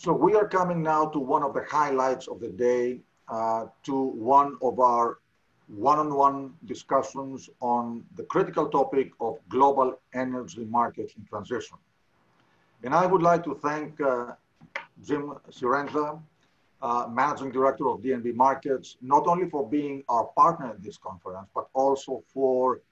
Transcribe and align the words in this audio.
So 0.00 0.12
we 0.12 0.36
are 0.36 0.46
coming 0.46 0.80
now 0.80 1.06
to 1.06 1.18
one 1.18 1.42
of 1.42 1.54
the 1.54 1.64
highlights 1.68 2.28
of 2.28 2.38
the 2.38 2.50
day, 2.50 3.00
uh, 3.26 3.66
to 3.82 3.94
one 4.00 4.56
of 4.62 4.78
our 4.78 5.18
one-on-one 5.66 6.54
discussions 6.66 7.50
on 7.60 8.04
the 8.14 8.22
critical 8.22 8.68
topic 8.68 9.10
of 9.20 9.38
global 9.48 9.98
energy 10.14 10.64
markets 10.66 11.14
in 11.18 11.24
transition. 11.24 11.78
And 12.84 12.94
I 12.94 13.06
would 13.06 13.22
like 13.22 13.42
to 13.42 13.56
thank 13.56 14.00
uh, 14.00 14.34
Jim 15.04 15.34
Cirenza, 15.50 16.22
uh, 16.80 17.08
Managing 17.10 17.50
Director 17.50 17.88
of 17.88 18.00
DNB 18.00 18.36
Markets, 18.36 18.98
not 19.02 19.26
only 19.26 19.50
for 19.50 19.68
being 19.68 20.04
our 20.08 20.26
partner 20.36 20.68
at 20.68 20.80
this 20.80 20.96
conference, 20.96 21.48
but 21.52 21.66
also 21.74 22.22
for 22.32 22.82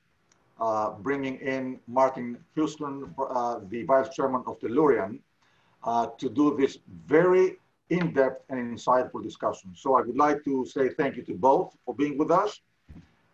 uh, 0.61 0.91
bringing 0.91 1.37
in 1.37 1.79
Martin 1.87 2.37
Houston, 2.57 3.15
uh, 3.17 3.61
the 3.71 3.85
Vice 3.85 4.09
Chairman 4.09 4.43
of 4.49 4.59
Tellurian, 4.59 5.21
uh, 5.85 6.07
to 6.19 6.29
do 6.29 6.57
this 6.57 6.79
very 7.07 7.57
in-depth 7.91 8.43
and 8.49 8.77
insightful 8.77 9.23
discussion. 9.23 9.73
So 9.75 9.97
I 9.97 10.03
would 10.03 10.17
like 10.17 10.45
to 10.45 10.67
say 10.67 10.89
thank 10.89 11.17
you 11.17 11.23
to 11.25 11.35
both 11.35 11.77
for 11.85 11.95
being 11.95 12.19
with 12.19 12.31
us. 12.31 12.61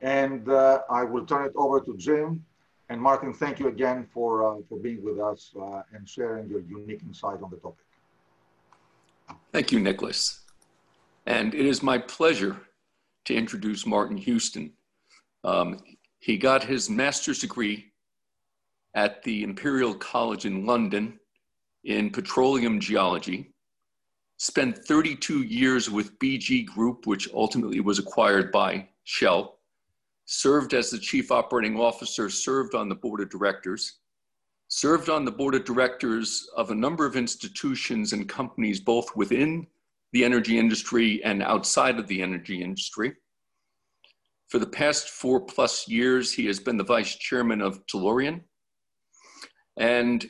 And 0.00 0.48
uh, 0.48 0.80
I 0.90 1.04
will 1.04 1.24
turn 1.24 1.46
it 1.46 1.52
over 1.56 1.80
to 1.80 1.96
Jim. 1.96 2.44
And 2.88 3.00
Martin, 3.00 3.32
thank 3.32 3.58
you 3.58 3.68
again 3.68 4.06
for, 4.12 4.46
uh, 4.46 4.60
for 4.68 4.78
being 4.78 5.02
with 5.02 5.18
us 5.18 5.52
uh, 5.58 5.82
and 5.94 6.06
sharing 6.06 6.48
your 6.48 6.60
unique 6.60 7.02
insight 7.02 7.40
on 7.42 7.50
the 7.50 7.56
topic. 7.56 7.86
Thank 9.52 9.72
you, 9.72 9.80
Nicholas. 9.80 10.40
And 11.26 11.54
it 11.54 11.64
is 11.64 11.82
my 11.82 11.98
pleasure 11.98 12.60
to 13.24 13.34
introduce 13.34 13.86
Martin 13.86 14.16
Houston. 14.16 14.72
Um, 15.44 15.78
he 16.18 16.36
got 16.36 16.64
his 16.64 16.90
master's 16.90 17.38
degree 17.38 17.92
at 18.94 19.22
the 19.22 19.42
Imperial 19.42 19.94
College 19.94 20.44
in 20.44 20.66
London 20.66 21.18
in 21.84 22.10
petroleum 22.10 22.80
geology, 22.80 23.52
spent 24.36 24.78
32 24.86 25.42
years 25.42 25.90
with 25.90 26.18
BG 26.18 26.66
Group, 26.66 27.06
which 27.06 27.28
ultimately 27.32 27.80
was 27.80 27.98
acquired 27.98 28.50
by 28.50 28.88
Shell, 29.04 29.58
served 30.24 30.74
as 30.74 30.90
the 30.90 30.98
chief 30.98 31.30
operating 31.30 31.78
officer, 31.78 32.28
served 32.28 32.74
on 32.74 32.88
the 32.88 32.94
board 32.94 33.20
of 33.20 33.30
directors, 33.30 33.98
served 34.68 35.08
on 35.08 35.24
the 35.24 35.30
board 35.30 35.54
of 35.54 35.64
directors 35.64 36.48
of 36.56 36.70
a 36.70 36.74
number 36.74 37.04
of 37.04 37.16
institutions 37.16 38.12
and 38.12 38.28
companies, 38.28 38.80
both 38.80 39.14
within 39.14 39.66
the 40.12 40.24
energy 40.24 40.58
industry 40.58 41.22
and 41.24 41.42
outside 41.42 41.98
of 41.98 42.06
the 42.06 42.22
energy 42.22 42.62
industry. 42.62 43.12
For 44.48 44.58
the 44.58 44.66
past 44.66 45.08
four 45.08 45.40
plus 45.40 45.88
years, 45.88 46.32
he 46.32 46.46
has 46.46 46.60
been 46.60 46.76
the 46.76 46.84
vice 46.84 47.16
chairman 47.16 47.62
of 47.62 47.86
Tellurian. 47.86 48.42
And 49.78 50.26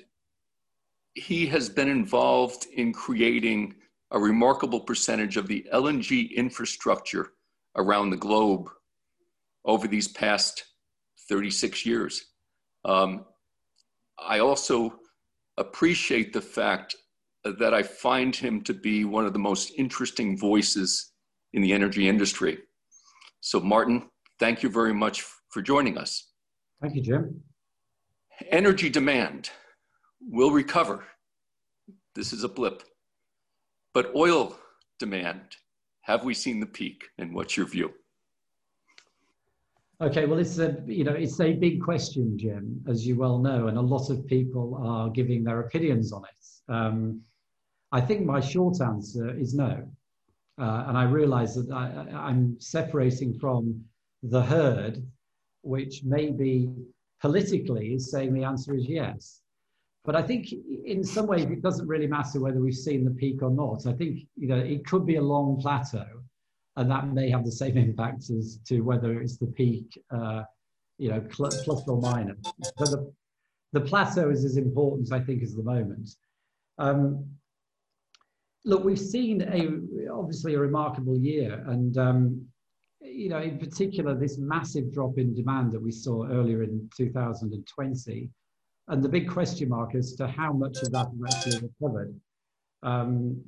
he 1.15 1.47
has 1.47 1.69
been 1.69 1.89
involved 1.89 2.67
in 2.75 2.93
creating 2.93 3.75
a 4.13 4.19
remarkable 4.19 4.81
percentage 4.81 5.37
of 5.37 5.47
the 5.47 5.67
LNG 5.73 6.35
infrastructure 6.35 7.33
around 7.77 8.11
the 8.11 8.17
globe 8.17 8.69
over 9.65 9.87
these 9.87 10.09
past 10.09 10.65
36 11.29 11.87
years. 11.87 12.27
Um, 12.85 13.25
I 14.19 14.41
also 14.41 14.99
appreciate 15.57 16.33
the 16.33 16.41
fact 16.41 16.97
that 17.45 17.75
I 17.75 17.83
find 17.83 18.35
him 18.35 18.63
to 18.63 18.75
be 18.75 19.05
one 19.05 19.27
of 19.27 19.33
the 19.33 19.39
most 19.39 19.73
interesting 19.77 20.39
voices 20.39 21.13
in 21.53 21.63
the 21.63 21.73
energy 21.73 22.09
industry. 22.09 22.59
So, 23.41 23.61
Martin, 23.61 24.09
thank 24.39 24.63
you 24.63 24.69
very 24.69 24.95
much 24.95 25.25
for 25.51 25.63
joining 25.63 25.99
us. 25.99 26.33
Thank 26.81 26.95
you, 26.95 27.03
Jim. 27.03 27.43
Energy 28.51 28.89
demand 28.89 29.51
will 30.29 30.51
recover. 30.51 31.05
This 32.15 32.33
is 32.33 32.45
a 32.45 32.49
blip. 32.49 32.83
But 33.95 34.15
oil 34.15 34.57
demand, 34.99 35.57
have 36.03 36.25
we 36.25 36.35
seen 36.35 36.61
the 36.61 36.67
peak? 36.67 37.05
And 37.19 37.35
what's 37.35 37.57
your 37.57 37.67
view? 37.67 37.93
Okay, 40.01 40.27
well, 40.27 40.41
it's 40.41 40.59
a 40.59 40.83
you 40.87 41.05
know 41.05 41.13
it's 41.13 41.41
a 41.41 41.53
big 41.53 41.81
question, 41.81 42.37
Jim, 42.37 42.83
as 42.89 43.07
you 43.07 43.17
well 43.17 43.39
know, 43.39 43.69
and 43.69 43.79
a 43.79 43.81
lot 43.81 44.11
of 44.11 44.27
people 44.27 44.77
are 44.83 45.09
giving 45.11 45.45
their 45.45 45.61
opinions 45.61 46.13
on 46.13 46.25
it. 46.25 46.73
Um, 46.73 47.21
I 47.93 48.01
think 48.01 48.25
my 48.25 48.41
short 48.41 48.81
answer 48.81 49.31
is 49.39 49.55
no, 49.55 49.87
uh, 50.61 50.85
and 50.89 50.99
I 50.99 51.05
realise 51.05 51.55
that 51.55 51.71
I, 51.71 52.07
I'm 52.29 52.57
separating 52.59 53.39
from 53.39 53.85
the 54.25 54.43
herd, 54.43 55.07
which 55.63 56.03
maybe 56.03 56.71
politically 57.21 57.95
is 57.95 58.11
saying 58.11 58.35
the 58.35 58.43
answer 58.43 58.75
is 58.75 58.87
yes. 58.89 59.42
But 60.05 60.17
I 60.17 60.23
think 60.23 60.53
in 60.85 61.05
some 61.05 61.27
ways 61.27 61.45
it 61.45 61.63
doesn't 61.63 61.87
really 61.87 62.09
matter 62.09 62.41
whether 62.41 62.61
we've 62.61 62.75
seen 62.75 63.05
the 63.05 63.13
peak 63.13 63.43
or 63.43 63.51
not. 63.51 63.87
I 63.87 63.93
think 63.93 64.21
you 64.37 64.49
know 64.49 64.57
it 64.57 64.85
could 64.85 65.07
be 65.07 65.17
a 65.17 65.23
long 65.23 65.61
plateau, 65.61 66.07
and 66.77 66.91
that 66.91 67.13
may 67.13 67.31
have 67.31 67.45
the 67.45 67.53
same 67.53 67.77
impact 67.77 68.31
as 68.31 68.59
to 68.67 68.81
whether 68.81 69.21
it's 69.21 69.37
the 69.37 69.47
peak, 69.47 69.97
uh, 70.11 70.43
you 70.99 71.11
know, 71.11 71.21
plus 71.31 71.65
or 71.67 72.01
minus. 72.01 72.37
So 72.79 72.85
the, 72.85 73.13
the 73.73 73.81
plateau 73.81 74.31
is 74.31 74.45
as 74.45 74.57
important, 74.57 75.13
I 75.13 75.21
think, 75.21 75.43
as 75.43 75.55
the 75.55 75.63
moment. 75.63 76.11
Um, 76.79 77.25
look, 78.65 78.83
we've 78.83 78.99
seen 78.99 79.43
a 79.43 80.13
obviously 80.13 80.55
a 80.55 80.59
remarkable 80.59 81.17
year, 81.17 81.63
and 81.69 81.97
um, 81.97 82.45
you 83.01 83.29
know, 83.29 83.41
in 83.41 83.57
particular, 83.57 84.17
this 84.17 84.37
massive 84.37 84.93
drop 84.93 85.17
in 85.19 85.33
demand 85.33 85.71
that 85.73 85.83
we 85.83 85.93
saw 85.93 86.27
earlier 86.27 86.65
in 86.65 86.91
2020 86.97 88.31
and 88.89 89.03
the 89.03 89.09
big 89.09 89.29
question 89.29 89.69
mark 89.69 89.95
as 89.95 90.15
to 90.15 90.27
how 90.27 90.53
much 90.53 90.83
of 90.83 90.93
that 90.93 91.07
has 91.07 91.35
actually 91.35 91.69
recovered. 91.69 92.15
Um, 92.83 93.43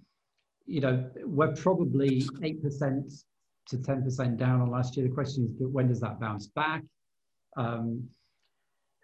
you 0.67 0.81
know, 0.81 1.11
we're 1.25 1.55
probably 1.55 2.23
8% 2.23 3.25
to 3.69 3.77
10% 3.77 4.37
down 4.39 4.61
on 4.61 4.71
last 4.71 4.97
year. 4.97 5.07
The 5.09 5.15
question 5.15 5.45
is, 5.45 5.51
but 5.53 5.71
when 5.71 5.89
does 5.89 6.01
that 6.01 6.21
bounce 6.21 6.47
back? 6.49 6.83
Um, 7.57 8.09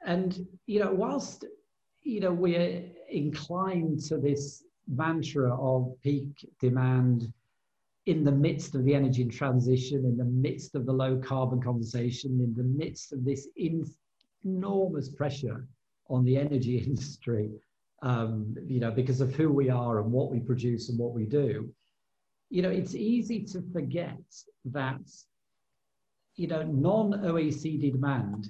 and, 0.07 0.47
you 0.67 0.81
know, 0.81 0.93
whilst, 0.93 1.45
you 2.03 2.21
know, 2.21 2.33
we're 2.33 2.85
inclined 3.11 4.01
to 4.05 4.19
this 4.19 4.65
mantra 4.89 5.55
of 5.55 5.93
peak 6.03 6.49
demand 6.61 7.33
in 8.07 8.25
the 8.25 8.33
midst 8.33 8.75
of 8.75 8.85
the 8.85 8.95
energy 8.95 9.25
transition, 9.27 10.05
in 10.05 10.17
the 10.17 10.25
midst 10.25 10.75
of 10.75 10.87
the 10.87 10.93
low 10.93 11.19
carbon 11.19 11.61
conversation, 11.61 12.41
in 12.41 12.55
the 12.55 12.63
midst 12.63 13.13
of 13.13 13.25
this 13.25 13.49
enormous 14.45 15.11
pressure 15.11 15.67
on 16.11 16.25
the 16.25 16.37
energy 16.37 16.79
industry, 16.87 17.51
um, 18.03 18.55
you 18.67 18.81
know, 18.81 18.91
because 18.91 19.21
of 19.21 19.35
who 19.35 19.51
we 19.51 19.71
are 19.71 20.01
and 20.01 20.11
what 20.11 20.31
we 20.31 20.41
produce 20.41 20.89
and 20.89 20.99
what 20.99 21.13
we 21.13 21.25
do, 21.25 21.73
you 22.51 22.63
know, 22.63 22.71
it's 22.71 22.95
easy 22.95 23.45
to 23.45 23.63
forget 23.73 24.21
that, 24.65 25.01
you 26.35 26.49
know, 26.49 26.63
non-OECD 26.63 27.93
demand 27.93 28.49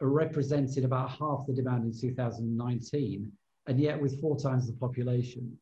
represented 0.00 0.84
about 0.84 1.10
half 1.10 1.46
the 1.46 1.52
demand 1.52 1.84
in 1.84 1.98
2019, 1.98 3.32
and 3.66 3.80
yet 3.80 4.00
with 4.00 4.20
four 4.20 4.38
times 4.38 4.66
the 4.66 4.72
population. 4.74 5.56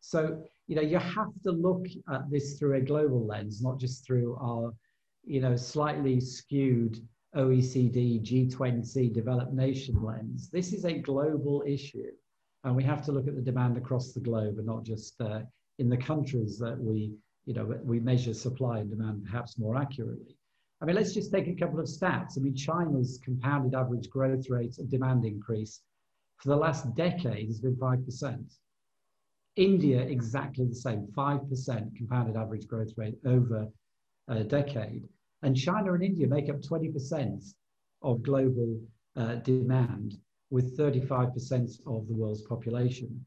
So, 0.00 0.42
you 0.68 0.76
know, 0.76 0.82
you 0.82 0.98
have 0.98 1.32
to 1.44 1.50
look 1.50 1.86
at 2.12 2.30
this 2.30 2.58
through 2.58 2.76
a 2.76 2.80
global 2.80 3.26
lens, 3.26 3.62
not 3.62 3.78
just 3.78 4.04
through 4.06 4.36
our, 4.40 4.72
you 5.24 5.40
know, 5.40 5.56
slightly 5.56 6.20
skewed 6.20 7.00
OECD, 7.36 8.22
G20, 8.22 9.12
developed 9.12 9.52
nation 9.52 10.02
lens. 10.02 10.48
This 10.48 10.72
is 10.72 10.84
a 10.84 10.92
global 10.92 11.62
issue, 11.66 12.10
and 12.64 12.74
we 12.74 12.82
have 12.84 13.04
to 13.04 13.12
look 13.12 13.28
at 13.28 13.36
the 13.36 13.42
demand 13.42 13.76
across 13.76 14.12
the 14.12 14.20
globe 14.20 14.56
and 14.58 14.66
not 14.66 14.84
just 14.84 15.20
uh, 15.20 15.40
in 15.78 15.88
the 15.88 15.96
countries 15.96 16.58
that 16.58 16.78
we, 16.78 17.12
you 17.44 17.54
know, 17.54 17.64
we 17.84 18.00
measure 18.00 18.34
supply 18.34 18.78
and 18.78 18.90
demand 18.90 19.24
perhaps 19.24 19.58
more 19.58 19.76
accurately. 19.76 20.36
I 20.80 20.84
mean, 20.86 20.96
let's 20.96 21.14
just 21.14 21.32
take 21.32 21.48
a 21.48 21.54
couple 21.54 21.78
of 21.78 21.86
stats. 21.86 22.36
I 22.36 22.40
mean, 22.40 22.54
China's 22.54 23.20
compounded 23.22 23.74
average 23.74 24.10
growth 24.10 24.48
rate 24.50 24.78
of 24.78 24.90
demand 24.90 25.24
increase 25.24 25.82
for 26.38 26.50
the 26.50 26.56
last 26.56 26.94
decade 26.94 27.46
has 27.46 27.60
been 27.60 27.76
5%. 27.76 28.58
India, 29.56 30.00
exactly 30.00 30.66
the 30.66 30.74
same, 30.74 31.06
5% 31.16 31.96
compounded 31.96 32.36
average 32.36 32.66
growth 32.66 32.92
rate 32.96 33.18
over 33.24 33.68
a 34.28 34.44
decade. 34.44 35.08
And 35.46 35.56
China 35.56 35.92
and 35.92 36.02
India 36.02 36.26
make 36.26 36.48
up 36.48 36.60
20% 36.60 37.54
of 38.02 38.20
global 38.24 38.80
uh, 39.14 39.36
demand 39.36 40.18
with 40.50 40.76
35% 40.76 41.86
of 41.86 42.08
the 42.08 42.14
world's 42.14 42.42
population. 42.42 43.24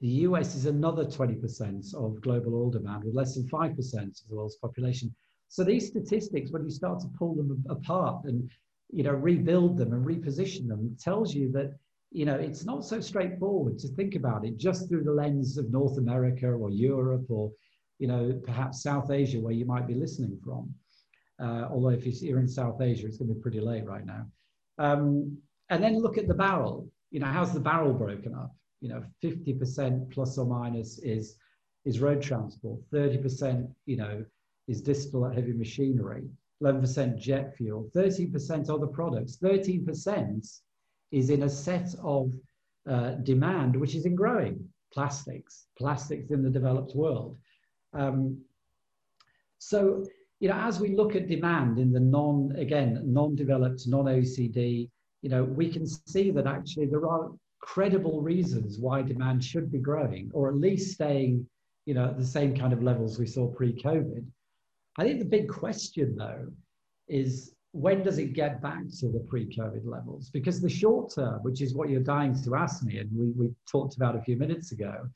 The 0.00 0.08
US 0.26 0.56
is 0.56 0.66
another 0.66 1.04
20% 1.04 1.94
of 1.94 2.20
global 2.20 2.56
oil 2.56 2.70
demand 2.70 3.04
with 3.04 3.14
less 3.14 3.36
than 3.36 3.48
5% 3.48 3.78
of 3.78 4.28
the 4.28 4.34
world's 4.34 4.56
population. 4.56 5.14
So 5.46 5.62
these 5.62 5.86
statistics, 5.86 6.50
when 6.50 6.64
you 6.64 6.70
start 6.70 6.98
to 6.98 7.06
pull 7.16 7.36
them 7.36 7.64
apart 7.68 8.24
and 8.24 8.50
you 8.90 9.04
know 9.04 9.12
rebuild 9.12 9.76
them 9.76 9.92
and 9.92 10.04
reposition 10.04 10.66
them, 10.66 10.96
tells 10.98 11.32
you 11.32 11.52
that 11.52 11.78
you 12.10 12.24
know 12.24 12.34
it's 12.34 12.64
not 12.64 12.84
so 12.84 13.00
straightforward 13.00 13.78
to 13.78 13.88
think 13.94 14.16
about 14.16 14.44
it 14.44 14.56
just 14.56 14.88
through 14.88 15.04
the 15.04 15.12
lens 15.12 15.58
of 15.58 15.70
North 15.70 15.96
America 15.96 16.48
or 16.48 16.70
Europe 16.70 17.26
or 17.28 17.52
you 18.00 18.08
know 18.08 18.32
perhaps 18.42 18.82
South 18.82 19.12
Asia 19.12 19.38
where 19.38 19.54
you 19.54 19.64
might 19.64 19.86
be 19.86 19.94
listening 19.94 20.36
from. 20.44 20.74
Uh, 21.42 21.66
although 21.70 21.88
if 21.88 22.06
you're 22.22 22.38
in 22.38 22.48
South 22.48 22.80
Asia, 22.80 23.06
it's 23.06 23.18
going 23.18 23.28
to 23.28 23.34
be 23.34 23.40
pretty 23.40 23.60
late 23.60 23.84
right 23.84 24.06
now. 24.06 24.26
Um, 24.78 25.36
and 25.70 25.82
then 25.82 26.00
look 26.00 26.16
at 26.16 26.28
the 26.28 26.34
barrel. 26.34 26.88
You 27.10 27.20
know, 27.20 27.26
how's 27.26 27.52
the 27.52 27.60
barrel 27.60 27.92
broken 27.92 28.34
up? 28.34 28.54
You 28.80 28.90
know, 28.90 29.04
50% 29.22 30.10
plus 30.12 30.38
or 30.38 30.46
minus 30.46 30.98
is 30.98 31.36
is 31.84 32.00
road 32.00 32.22
transport. 32.22 32.80
30%, 32.92 33.68
you 33.86 33.96
know, 33.96 34.24
is 34.68 34.80
distillate 34.80 35.34
heavy 35.34 35.52
machinery. 35.52 36.22
11% 36.62 37.18
jet 37.18 37.56
fuel. 37.56 37.90
13% 37.94 38.70
other 38.70 38.86
products. 38.86 39.38
13% 39.42 40.60
is 41.10 41.30
in 41.30 41.42
a 41.42 41.48
set 41.48 41.88
of 42.02 42.32
uh, 42.88 43.12
demand 43.24 43.74
which 43.74 43.96
is 43.96 44.06
in 44.06 44.14
growing. 44.14 44.68
Plastics, 44.92 45.66
plastics 45.76 46.30
in 46.30 46.42
the 46.42 46.50
developed 46.50 46.94
world. 46.94 47.36
Um, 47.94 48.40
so, 49.58 50.04
you 50.42 50.48
know, 50.48 50.56
as 50.56 50.80
we 50.80 50.96
look 50.96 51.14
at 51.14 51.28
demand 51.28 51.78
in 51.78 51.92
the 51.92 52.00
non, 52.00 52.52
again, 52.58 53.00
non-developed, 53.04 53.86
non-OECD, 53.86 54.90
you 55.22 55.30
know, 55.30 55.44
we 55.44 55.68
can 55.68 55.86
see 55.86 56.32
that 56.32 56.48
actually 56.48 56.86
there 56.86 57.06
are 57.06 57.30
credible 57.60 58.20
reasons 58.20 58.80
why 58.80 59.02
demand 59.02 59.44
should 59.44 59.70
be 59.70 59.78
growing, 59.78 60.32
or 60.34 60.48
at 60.48 60.56
least 60.56 60.94
staying, 60.94 61.46
you 61.86 61.94
know, 61.94 62.06
at 62.06 62.18
the 62.18 62.26
same 62.26 62.56
kind 62.56 62.72
of 62.72 62.82
levels 62.82 63.20
we 63.20 63.26
saw 63.26 63.46
pre-COVID. 63.46 64.24
I 64.98 65.04
think 65.04 65.20
the 65.20 65.24
big 65.24 65.48
question, 65.48 66.16
though, 66.16 66.48
is 67.06 67.54
when 67.70 68.02
does 68.02 68.18
it 68.18 68.32
get 68.32 68.60
back 68.60 68.82
to 68.98 69.10
the 69.10 69.24
pre-COVID 69.28 69.86
levels? 69.86 70.28
Because 70.28 70.60
the 70.60 70.68
short 70.68 71.14
term, 71.14 71.38
which 71.44 71.62
is 71.62 71.72
what 71.72 71.88
you're 71.88 72.00
dying 72.00 72.34
to 72.42 72.56
ask 72.56 72.82
me, 72.82 72.98
and 72.98 73.08
we, 73.16 73.30
we 73.30 73.54
talked 73.70 73.94
about 73.94 74.16
a 74.16 74.22
few 74.22 74.36
minutes 74.36 74.72
ago, 74.72 75.08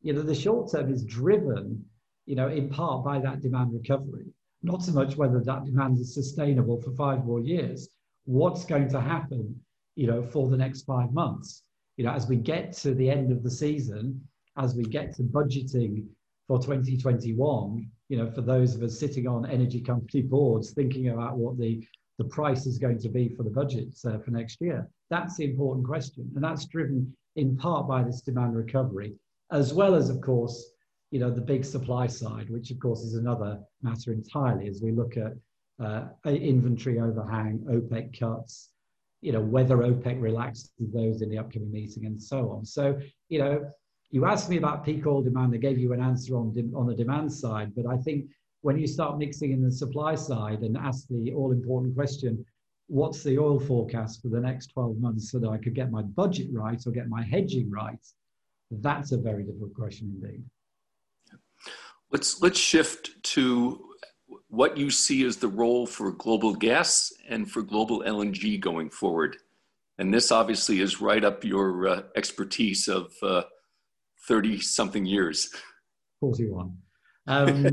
you 0.00 0.12
know, 0.12 0.22
the 0.22 0.34
short 0.34 0.72
term 0.72 0.92
is 0.92 1.04
driven, 1.04 1.84
you 2.26 2.34
know, 2.34 2.48
in 2.48 2.68
part 2.68 3.04
by 3.04 3.20
that 3.20 3.42
demand 3.42 3.72
recovery. 3.72 4.26
Not 4.62 4.82
so 4.82 4.92
much 4.92 5.16
whether 5.16 5.40
that 5.40 5.64
demand 5.64 5.98
is 5.98 6.14
sustainable 6.14 6.80
for 6.80 6.92
five 6.92 7.24
more 7.24 7.40
years. 7.40 7.88
What's 8.24 8.64
going 8.64 8.88
to 8.90 9.00
happen, 9.00 9.60
you 9.96 10.06
know, 10.06 10.22
for 10.22 10.48
the 10.48 10.56
next 10.56 10.82
five 10.82 11.12
months? 11.12 11.62
You 11.96 12.04
know, 12.04 12.12
as 12.12 12.28
we 12.28 12.36
get 12.36 12.72
to 12.78 12.94
the 12.94 13.10
end 13.10 13.32
of 13.32 13.42
the 13.42 13.50
season, 13.50 14.20
as 14.56 14.74
we 14.74 14.84
get 14.84 15.14
to 15.16 15.22
budgeting 15.22 16.06
for 16.46 16.58
2021, 16.58 17.90
you 18.08 18.16
know, 18.16 18.30
for 18.30 18.42
those 18.42 18.74
of 18.74 18.82
us 18.82 18.98
sitting 18.98 19.26
on 19.26 19.46
energy 19.46 19.80
company 19.80 20.22
boards 20.22 20.72
thinking 20.72 21.08
about 21.08 21.36
what 21.36 21.58
the 21.58 21.84
the 22.18 22.24
price 22.24 22.66
is 22.66 22.78
going 22.78 22.98
to 22.98 23.08
be 23.08 23.28
for 23.30 23.42
the 23.42 23.50
budgets 23.50 24.04
uh, 24.04 24.18
for 24.18 24.30
next 24.30 24.60
year? 24.60 24.88
That's 25.10 25.36
the 25.36 25.44
important 25.44 25.86
question. 25.86 26.30
And 26.34 26.44
that's 26.44 26.66
driven 26.66 27.14
in 27.36 27.56
part 27.56 27.88
by 27.88 28.02
this 28.02 28.20
demand 28.20 28.54
recovery, 28.54 29.14
as 29.50 29.72
well 29.74 29.94
as, 29.94 30.10
of 30.10 30.20
course, 30.20 30.71
you 31.12 31.20
know, 31.20 31.30
the 31.30 31.42
big 31.42 31.62
supply 31.62 32.06
side, 32.06 32.48
which 32.48 32.70
of 32.70 32.80
course 32.80 33.02
is 33.02 33.14
another 33.14 33.60
matter 33.82 34.12
entirely 34.12 34.66
as 34.66 34.80
we 34.82 34.92
look 34.92 35.18
at 35.18 35.34
uh, 35.78 36.04
inventory 36.24 36.98
overhang, 36.98 37.58
OPEC 37.70 38.18
cuts, 38.18 38.70
you 39.20 39.30
know, 39.30 39.42
whether 39.42 39.76
OPEC 39.76 40.20
relaxes 40.22 40.72
those 40.78 41.20
in 41.20 41.28
the 41.28 41.36
upcoming 41.36 41.70
meeting 41.70 42.06
and 42.06 42.20
so 42.20 42.50
on. 42.50 42.64
So, 42.64 42.98
you 43.28 43.38
know, 43.38 43.70
you 44.10 44.24
asked 44.24 44.48
me 44.48 44.56
about 44.56 44.86
peak 44.86 45.06
oil 45.06 45.22
demand. 45.22 45.52
I 45.54 45.58
gave 45.58 45.78
you 45.78 45.92
an 45.92 46.00
answer 46.00 46.34
on, 46.34 46.54
on 46.74 46.86
the 46.86 46.94
demand 46.94 47.30
side, 47.30 47.74
but 47.76 47.86
I 47.86 47.98
think 47.98 48.30
when 48.62 48.78
you 48.78 48.86
start 48.86 49.18
mixing 49.18 49.52
in 49.52 49.62
the 49.62 49.70
supply 49.70 50.14
side 50.14 50.60
and 50.60 50.78
ask 50.78 51.06
the 51.08 51.34
all 51.34 51.52
important 51.52 51.94
question, 51.94 52.42
what's 52.86 53.22
the 53.22 53.38
oil 53.38 53.60
forecast 53.60 54.22
for 54.22 54.28
the 54.28 54.40
next 54.40 54.68
12 54.68 54.96
months 54.96 55.30
so 55.30 55.38
that 55.40 55.50
I 55.50 55.58
could 55.58 55.74
get 55.74 55.90
my 55.90 56.02
budget 56.02 56.48
right 56.52 56.80
or 56.86 56.90
get 56.90 57.08
my 57.08 57.22
hedging 57.22 57.70
right? 57.70 58.00
That's 58.70 59.12
a 59.12 59.18
very 59.18 59.44
difficult 59.44 59.74
question 59.74 60.18
indeed. 60.22 60.42
Let's, 62.12 62.42
let's 62.42 62.58
shift 62.58 63.22
to 63.34 63.88
what 64.48 64.76
you 64.76 64.90
see 64.90 65.24
as 65.24 65.38
the 65.38 65.48
role 65.48 65.86
for 65.86 66.12
global 66.12 66.54
gas 66.54 67.10
and 67.28 67.50
for 67.50 67.62
global 67.62 68.00
LNG 68.00 68.60
going 68.60 68.90
forward. 68.90 69.36
And 69.98 70.12
this 70.12 70.30
obviously 70.30 70.80
is 70.80 71.00
right 71.00 71.24
up 71.24 71.44
your 71.44 71.88
uh, 71.88 72.02
expertise 72.16 72.88
of 72.88 73.12
30 74.28 74.56
uh, 74.56 74.60
something 74.60 75.06
years. 75.06 75.50
41. 76.20 76.76
Um, 77.26 77.66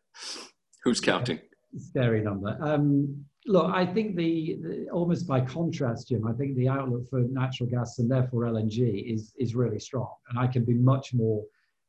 Who's 0.84 1.00
counting? 1.00 1.40
Scary 1.76 2.22
number. 2.22 2.56
Um, 2.60 3.24
look, 3.46 3.72
I 3.74 3.84
think 3.84 4.16
the, 4.16 4.58
the, 4.62 4.88
almost 4.90 5.26
by 5.26 5.40
contrast, 5.40 6.08
Jim, 6.08 6.26
I 6.26 6.32
think 6.32 6.56
the 6.56 6.68
outlook 6.68 7.08
for 7.08 7.20
natural 7.20 7.68
gas 7.68 7.98
and 7.98 8.10
therefore 8.10 8.44
LNG 8.44 9.12
is 9.12 9.32
is 9.38 9.54
really 9.54 9.78
strong, 9.78 10.08
and 10.30 10.38
I 10.38 10.46
can 10.46 10.64
be 10.64 10.74
much 10.74 11.12
more, 11.12 11.44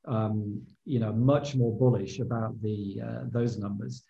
um, 0.08 0.62
you 0.86 1.00
know, 1.00 1.12
much 1.14 1.56
more 1.56 1.78
bullish 1.78 2.20
about 2.20 2.60
the 2.62 3.02
uh, 3.06 3.20
those 3.32 3.58
numbers. 3.58 4.04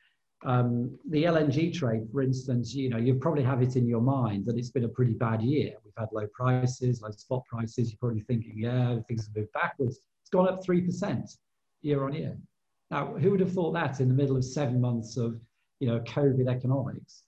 Um, 0.45 0.97
the 1.09 1.23
LNG 1.23 1.73
trade, 1.73 2.07
for 2.11 2.21
instance, 2.21 2.73
you 2.73 2.89
know, 2.89 2.97
you 2.97 3.15
probably 3.15 3.43
have 3.43 3.63
it 3.63 3.75
in 3.75 3.87
your 3.87 4.01
mind 4.01 4.45
that 4.45 4.57
it's 4.57 4.69
been 4.69 4.85
a 4.85 4.89
pretty 4.89 5.13
bad 5.13 5.41
year. 5.41 5.73
We've 5.83 5.93
had 5.97 6.09
low 6.11 6.27
prices, 6.31 7.01
low 7.01 7.09
spot 7.09 7.43
prices. 7.49 7.89
You're 7.89 7.97
probably 7.99 8.21
thinking, 8.21 8.53
yeah, 8.55 8.99
things 9.07 9.25
have 9.25 9.35
moved 9.35 9.51
backwards. 9.53 9.99
It's 10.21 10.29
gone 10.29 10.47
up 10.47 10.63
three 10.63 10.81
percent 10.81 11.31
year 11.81 12.03
on 12.03 12.13
year. 12.13 12.37
Now, 12.91 13.15
who 13.15 13.31
would 13.31 13.39
have 13.39 13.51
thought 13.51 13.73
that 13.73 13.99
in 13.99 14.07
the 14.07 14.13
middle 14.13 14.37
of 14.37 14.45
seven 14.45 14.79
months 14.79 15.17
of, 15.17 15.41
you 15.79 15.87
know, 15.87 15.99
COVID 16.01 16.47
economics? 16.47 17.23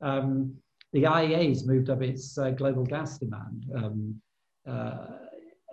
Um, 0.00 0.54
the 0.92 1.04
IEA 1.04 1.48
has 1.48 1.66
moved 1.66 1.90
up 1.90 2.02
its 2.02 2.36
uh, 2.38 2.50
global 2.50 2.84
gas 2.84 3.18
demand. 3.18 3.66
Um, 3.74 4.20
uh, 4.68 5.06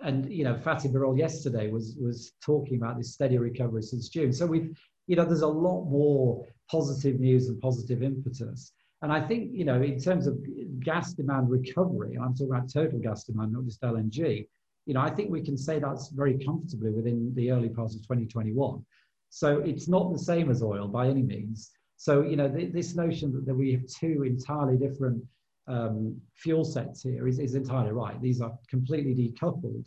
and, 0.02 0.30
you 0.30 0.44
know, 0.44 0.54
Fatih 0.54 0.92
Birol 0.92 1.18
yesterday 1.18 1.70
was, 1.70 1.96
was 2.00 2.32
talking 2.42 2.76
about 2.76 2.98
this 2.98 3.14
steady 3.14 3.38
recovery 3.38 3.82
since 3.82 4.08
June. 4.08 4.32
So 4.32 4.46
we've, 4.46 4.76
you 5.06 5.16
know, 5.16 5.24
there's 5.24 5.42
a 5.42 5.46
lot 5.46 5.84
more 5.84 6.46
positive 6.70 7.18
news 7.20 7.48
and 7.48 7.60
positive 7.60 8.02
impetus. 8.02 8.72
And 9.02 9.12
I 9.12 9.20
think, 9.20 9.50
you 9.52 9.64
know, 9.64 9.80
in 9.80 9.98
terms 10.00 10.26
of 10.26 10.38
gas 10.80 11.12
demand 11.12 11.50
recovery, 11.50 12.14
and 12.14 12.24
I'm 12.24 12.34
talking 12.34 12.50
about 12.50 12.72
total 12.72 12.98
gas 12.98 13.24
demand, 13.24 13.52
not 13.52 13.64
just 13.64 13.82
LNG, 13.82 14.46
you 14.86 14.94
know, 14.94 15.00
I 15.00 15.10
think 15.10 15.30
we 15.30 15.42
can 15.42 15.56
say 15.56 15.78
that's 15.78 16.08
very 16.08 16.38
comfortably 16.44 16.90
within 16.90 17.32
the 17.34 17.50
early 17.50 17.68
part 17.68 17.90
of 17.90 18.02
2021. 18.02 18.84
So 19.30 19.58
it's 19.58 19.88
not 19.88 20.12
the 20.12 20.18
same 20.18 20.50
as 20.50 20.62
oil 20.62 20.88
by 20.88 21.08
any 21.08 21.22
means. 21.22 21.72
So, 21.96 22.22
you 22.22 22.36
know, 22.36 22.48
th- 22.48 22.72
this 22.72 22.94
notion 22.94 23.32
that, 23.32 23.46
that, 23.46 23.54
we 23.54 23.72
have 23.72 23.86
two 23.86 24.22
entirely 24.22 24.76
different 24.76 25.22
um, 25.68 26.20
fuel 26.34 26.64
sets 26.64 27.02
here 27.02 27.26
is, 27.26 27.38
is 27.38 27.54
entirely 27.54 27.92
right. 27.92 28.20
These 28.20 28.40
are 28.40 28.56
completely 28.68 29.14
decoupled. 29.14 29.84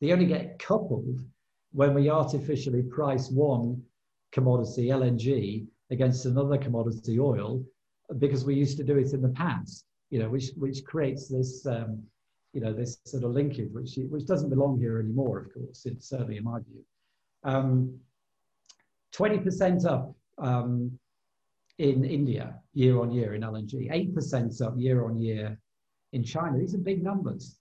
They 0.00 0.12
only 0.12 0.26
get 0.26 0.58
coupled 0.58 1.18
when 1.72 1.94
we 1.94 2.08
artificially 2.08 2.82
price 2.82 3.30
one 3.30 3.82
commodity, 4.32 4.88
LNG, 4.88 5.66
against 5.90 6.26
another 6.26 6.58
commodity, 6.58 7.18
oil, 7.18 7.64
because 8.18 8.44
we 8.44 8.54
used 8.54 8.76
to 8.78 8.84
do 8.84 8.96
it 8.98 9.12
in 9.12 9.22
the 9.22 9.28
past, 9.30 9.84
you 10.10 10.18
know, 10.18 10.28
which, 10.28 10.50
which 10.56 10.84
creates 10.84 11.28
this, 11.28 11.66
um, 11.66 12.02
you 12.52 12.60
know, 12.60 12.72
this 12.72 12.98
sort 13.04 13.24
of 13.24 13.32
linkage, 13.32 13.70
which, 13.72 13.98
which 14.08 14.26
doesn't 14.26 14.50
belong 14.50 14.78
here 14.78 14.98
anymore, 14.98 15.40
of 15.40 15.52
course, 15.52 15.84
it's 15.84 16.08
certainly 16.08 16.38
in 16.38 16.44
my 16.44 16.58
view. 16.60 16.84
Um, 17.44 17.98
20% 19.14 19.86
up 19.86 20.14
um, 20.38 20.98
in 21.78 22.04
India 22.04 22.60
year 22.74 23.00
on 23.00 23.10
year 23.10 23.34
in 23.34 23.42
LNG, 23.42 23.90
8% 24.14 24.62
up 24.62 24.74
year 24.76 25.04
on 25.04 25.16
year 25.16 25.58
in 26.12 26.24
China. 26.24 26.58
These 26.58 26.74
are 26.74 26.78
big 26.78 27.02
numbers. 27.02 27.58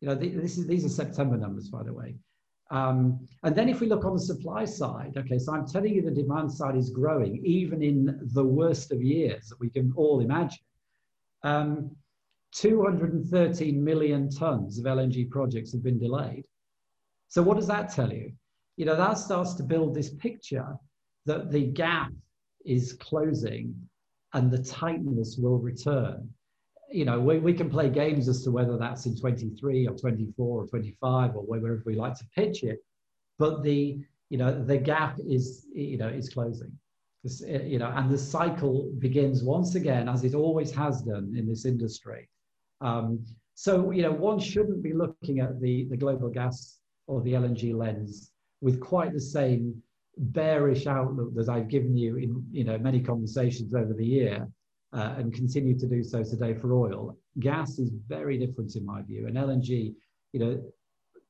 You 0.00 0.08
know, 0.08 0.14
this 0.14 0.58
is, 0.58 0.66
these 0.66 0.84
are 0.84 0.88
September 0.88 1.36
numbers, 1.36 1.68
by 1.68 1.82
the 1.82 1.92
way. 1.92 2.16
Um, 2.70 3.26
and 3.42 3.56
then 3.56 3.68
if 3.68 3.80
we 3.80 3.88
look 3.88 4.04
on 4.04 4.14
the 4.14 4.20
supply 4.20 4.64
side, 4.64 5.14
okay, 5.16 5.38
so 5.38 5.54
I'm 5.54 5.66
telling 5.66 5.94
you 5.94 6.02
the 6.02 6.10
demand 6.10 6.52
side 6.52 6.76
is 6.76 6.90
growing 6.90 7.42
even 7.44 7.82
in 7.82 8.20
the 8.34 8.44
worst 8.44 8.92
of 8.92 9.02
years 9.02 9.48
that 9.48 9.60
we 9.60 9.70
can 9.70 9.92
all 9.96 10.20
imagine. 10.20 10.58
Um, 11.42 11.96
213 12.52 13.82
million 13.82 14.30
tons 14.30 14.78
of 14.78 14.84
LNG 14.84 15.30
projects 15.30 15.72
have 15.72 15.82
been 15.82 15.98
delayed. 15.98 16.44
So 17.28 17.42
what 17.42 17.56
does 17.56 17.66
that 17.66 17.92
tell 17.92 18.12
you? 18.12 18.32
You 18.76 18.86
know, 18.86 18.96
that 18.96 19.18
starts 19.18 19.54
to 19.54 19.62
build 19.62 19.94
this 19.94 20.10
picture 20.14 20.76
that 21.26 21.50
the 21.50 21.66
gap 21.66 22.10
is 22.68 22.92
closing 22.94 23.74
and 24.34 24.50
the 24.50 24.62
tightness 24.62 25.36
will 25.38 25.58
return. 25.58 26.28
You 26.90 27.04
know, 27.04 27.18
we, 27.20 27.38
we 27.38 27.54
can 27.54 27.70
play 27.70 27.88
games 27.88 28.28
as 28.28 28.42
to 28.44 28.50
whether 28.50 28.76
that's 28.76 29.06
in 29.06 29.16
23 29.18 29.86
or 29.86 29.94
24 29.94 30.62
or 30.62 30.66
25 30.66 31.36
or 31.36 31.42
wherever 31.42 31.82
we 31.84 31.94
like 31.96 32.14
to 32.16 32.24
pitch 32.34 32.62
it, 32.62 32.78
but 33.38 33.62
the 33.62 33.98
you 34.30 34.36
know 34.36 34.62
the 34.62 34.76
gap 34.76 35.18
is 35.26 35.66
you 35.72 35.96
know 35.96 36.08
is 36.08 36.28
closing. 36.28 36.72
This, 37.24 37.40
you 37.40 37.78
know, 37.78 37.92
and 37.94 38.10
the 38.10 38.18
cycle 38.18 38.92
begins 38.98 39.42
once 39.42 39.74
again, 39.74 40.08
as 40.08 40.24
it 40.24 40.34
always 40.34 40.70
has 40.72 41.02
done 41.02 41.34
in 41.36 41.48
this 41.48 41.64
industry. 41.64 42.28
Um, 42.80 43.24
so, 43.54 43.90
you 43.90 44.02
know, 44.02 44.12
one 44.12 44.38
shouldn't 44.38 44.84
be 44.84 44.92
looking 44.92 45.40
at 45.40 45.60
the, 45.60 45.88
the 45.90 45.96
global 45.96 46.28
gas 46.28 46.78
or 47.08 47.20
the 47.22 47.32
LNG 47.32 47.74
lens 47.74 48.30
with 48.60 48.78
quite 48.78 49.12
the 49.12 49.20
same 49.20 49.82
bearish 50.18 50.86
outlook 50.86 51.34
that 51.34 51.48
I've 51.48 51.68
given 51.68 51.96
you 51.96 52.16
in 52.16 52.44
you 52.50 52.64
know 52.64 52.78
many 52.78 53.00
conversations 53.00 53.74
over 53.74 53.94
the 53.94 54.04
year 54.04 54.48
uh, 54.92 55.14
and 55.18 55.32
continue 55.32 55.78
to 55.78 55.86
do 55.86 56.02
so 56.02 56.22
today 56.22 56.54
for 56.54 56.74
oil. 56.74 57.16
Gas 57.38 57.78
is 57.78 57.90
very 58.08 58.38
different 58.38 58.74
in 58.76 58.84
my 58.84 59.02
view, 59.02 59.26
and 59.26 59.36
LNG, 59.36 59.94
you 60.32 60.40
know, 60.40 60.62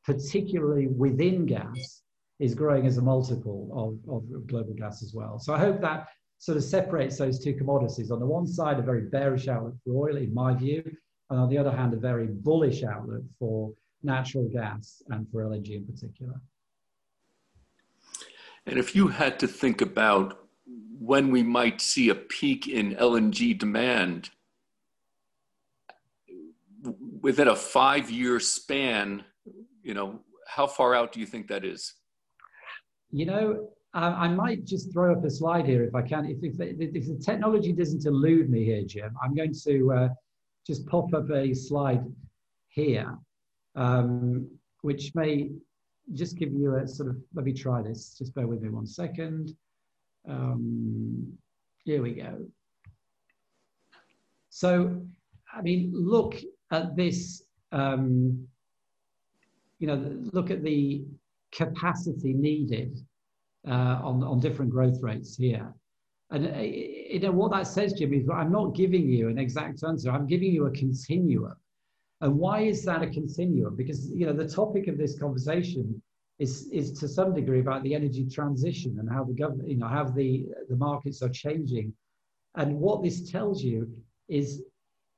particularly 0.04 0.86
within 0.86 1.44
gas, 1.44 2.02
is 2.38 2.54
growing 2.54 2.86
as 2.86 2.98
a 2.98 3.02
multiple 3.02 3.68
of, 4.06 4.14
of 4.14 4.46
global 4.46 4.74
gas 4.74 5.02
as 5.02 5.12
well. 5.14 5.38
So 5.38 5.52
I 5.52 5.58
hope 5.58 5.80
that 5.80 6.08
sort 6.38 6.56
of 6.56 6.64
separates 6.64 7.18
those 7.18 7.42
two 7.42 7.54
commodities. 7.54 8.10
On 8.10 8.20
the 8.20 8.26
one 8.26 8.46
side, 8.46 8.78
a 8.78 8.82
very 8.82 9.02
bearish 9.02 9.48
outlook 9.48 9.74
for 9.84 10.08
oil, 10.08 10.16
in 10.16 10.32
my 10.32 10.54
view, 10.54 10.82
and 11.30 11.38
on 11.38 11.48
the 11.48 11.58
other 11.58 11.72
hand, 11.72 11.92
a 11.94 11.98
very 11.98 12.28
bullish 12.28 12.84
outlook 12.84 13.22
for 13.38 13.72
natural 14.02 14.48
gas 14.48 15.02
and 15.08 15.26
for 15.30 15.42
LNG 15.42 15.76
in 15.76 15.84
particular. 15.84 16.40
And 18.68 18.78
if 18.78 18.94
you 18.94 19.08
had 19.08 19.38
to 19.40 19.48
think 19.48 19.80
about 19.80 20.46
when 21.00 21.30
we 21.30 21.42
might 21.42 21.80
see 21.80 22.10
a 22.10 22.14
peak 22.14 22.68
in 22.68 22.94
LNG 22.96 23.58
demand 23.58 24.28
within 27.22 27.48
a 27.48 27.56
five 27.56 28.10
year 28.10 28.38
span, 28.38 29.24
you 29.82 29.94
know, 29.94 30.20
how 30.46 30.66
far 30.66 30.94
out 30.94 31.12
do 31.12 31.20
you 31.20 31.24
think 31.24 31.48
that 31.48 31.64
is? 31.64 31.94
You 33.10 33.24
know, 33.24 33.70
I 33.94 34.28
might 34.28 34.66
just 34.66 34.92
throw 34.92 35.12
up 35.12 35.24
a 35.24 35.30
slide 35.30 35.64
here 35.64 35.84
if 35.84 35.94
I 35.94 36.02
can. 36.02 36.26
If, 36.26 36.38
if, 36.42 36.78
if 36.78 37.06
the 37.06 37.18
technology 37.24 37.72
doesn't 37.72 38.04
elude 38.04 38.50
me 38.50 38.64
here, 38.64 38.82
Jim, 38.84 39.16
I'm 39.22 39.34
going 39.34 39.54
to 39.64 39.92
uh, 39.92 40.08
just 40.66 40.86
pop 40.86 41.14
up 41.14 41.30
a 41.30 41.54
slide 41.54 42.04
here, 42.68 43.16
um, 43.76 44.46
which 44.82 45.14
may 45.14 45.52
just 46.14 46.36
give 46.36 46.52
you 46.52 46.76
a 46.76 46.86
sort 46.86 47.10
of, 47.10 47.16
let 47.34 47.44
me 47.44 47.52
try 47.52 47.82
this. 47.82 48.16
Just 48.16 48.34
bear 48.34 48.46
with 48.46 48.62
me 48.62 48.68
one 48.68 48.86
second. 48.86 49.54
Um, 50.28 51.32
here 51.84 52.02
we 52.02 52.12
go. 52.12 52.46
So, 54.50 55.02
I 55.54 55.62
mean, 55.62 55.92
look 55.94 56.36
at 56.70 56.96
this, 56.96 57.44
um, 57.72 58.46
you 59.78 59.86
know, 59.86 60.16
look 60.32 60.50
at 60.50 60.62
the 60.62 61.04
capacity 61.52 62.32
needed 62.34 62.98
uh, 63.66 64.00
on, 64.02 64.22
on 64.22 64.40
different 64.40 64.70
growth 64.70 65.00
rates 65.02 65.36
here. 65.36 65.72
And 66.30 66.46
uh, 66.46 66.60
you 66.60 67.20
know 67.20 67.30
what 67.30 67.52
that 67.52 67.66
says, 67.66 67.94
Jim, 67.94 68.12
is 68.12 68.28
I'm 68.28 68.52
not 68.52 68.74
giving 68.74 69.08
you 69.08 69.28
an 69.28 69.38
exact 69.38 69.82
answer. 69.82 70.10
I'm 70.10 70.26
giving 70.26 70.52
you 70.52 70.66
a 70.66 70.70
continuum. 70.70 71.54
And 72.20 72.36
why 72.36 72.62
is 72.62 72.84
that 72.84 73.02
a 73.02 73.10
continuum? 73.10 73.76
Because 73.76 74.10
you 74.10 74.26
know 74.26 74.32
the 74.32 74.48
topic 74.48 74.88
of 74.88 74.98
this 74.98 75.18
conversation 75.18 76.02
is 76.38 76.68
is 76.72 76.92
to 77.00 77.08
some 77.08 77.34
degree 77.34 77.60
about 77.60 77.82
the 77.82 77.94
energy 77.94 78.28
transition 78.28 78.96
and 78.98 79.08
how 79.10 79.24
the 79.24 79.34
government, 79.34 79.68
you 79.68 79.76
know, 79.76 79.88
how 79.88 80.04
the 80.04 80.46
the 80.68 80.76
markets 80.76 81.22
are 81.22 81.28
changing. 81.30 81.92
And 82.54 82.78
what 82.80 83.02
this 83.02 83.30
tells 83.30 83.62
you 83.62 83.88
is, 84.28 84.62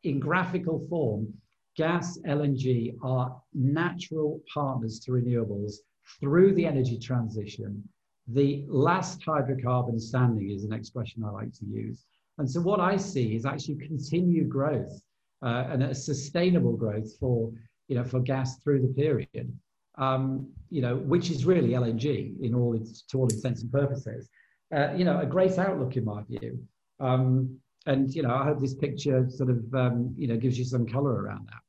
in 0.02 0.20
graphical 0.20 0.86
form, 0.88 1.32
gas, 1.76 2.18
LNG 2.26 2.96
are 3.02 3.40
natural 3.54 4.40
partners 4.52 4.98
to 5.00 5.12
renewables 5.12 5.76
through 6.20 6.54
the 6.54 6.66
energy 6.66 6.98
transition 6.98 7.88
the 8.34 8.64
last 8.68 9.20
hydrocarbon 9.22 10.00
standing 10.00 10.50
is 10.50 10.64
an 10.64 10.72
expression 10.72 11.24
I 11.24 11.30
like 11.30 11.52
to 11.54 11.66
use. 11.66 12.04
And 12.38 12.48
so 12.48 12.60
what 12.60 12.80
I 12.80 12.96
see 12.96 13.34
is 13.34 13.44
actually 13.44 13.76
continued 13.76 14.48
growth 14.48 15.02
uh, 15.42 15.64
and 15.70 15.82
a 15.82 15.94
sustainable 15.94 16.76
growth 16.76 17.16
for, 17.18 17.52
you 17.88 17.96
know, 17.96 18.04
for 18.04 18.20
gas 18.20 18.58
through 18.62 18.82
the 18.82 18.88
period, 18.88 19.56
um, 19.98 20.48
you 20.70 20.82
know, 20.82 20.96
which 20.96 21.30
is 21.30 21.44
really 21.44 21.70
LNG 21.70 22.40
in 22.40 22.54
all 22.54 22.74
its, 22.74 23.02
to 23.02 23.18
all 23.18 23.28
intents 23.28 23.62
and 23.62 23.72
purposes. 23.72 24.28
Uh, 24.74 24.92
you 24.94 25.04
know, 25.04 25.18
a 25.18 25.26
great 25.26 25.58
outlook 25.58 25.96
in 25.96 26.04
my 26.04 26.22
view. 26.28 26.62
Um, 27.00 27.58
and, 27.86 28.14
you 28.14 28.22
know, 28.22 28.34
I 28.34 28.44
hope 28.44 28.60
this 28.60 28.74
picture 28.74 29.26
sort 29.28 29.50
of, 29.50 29.74
um, 29.74 30.14
you 30.16 30.28
know, 30.28 30.36
gives 30.36 30.58
you 30.58 30.64
some 30.64 30.86
color 30.86 31.12
around 31.12 31.48
that. 31.48 31.62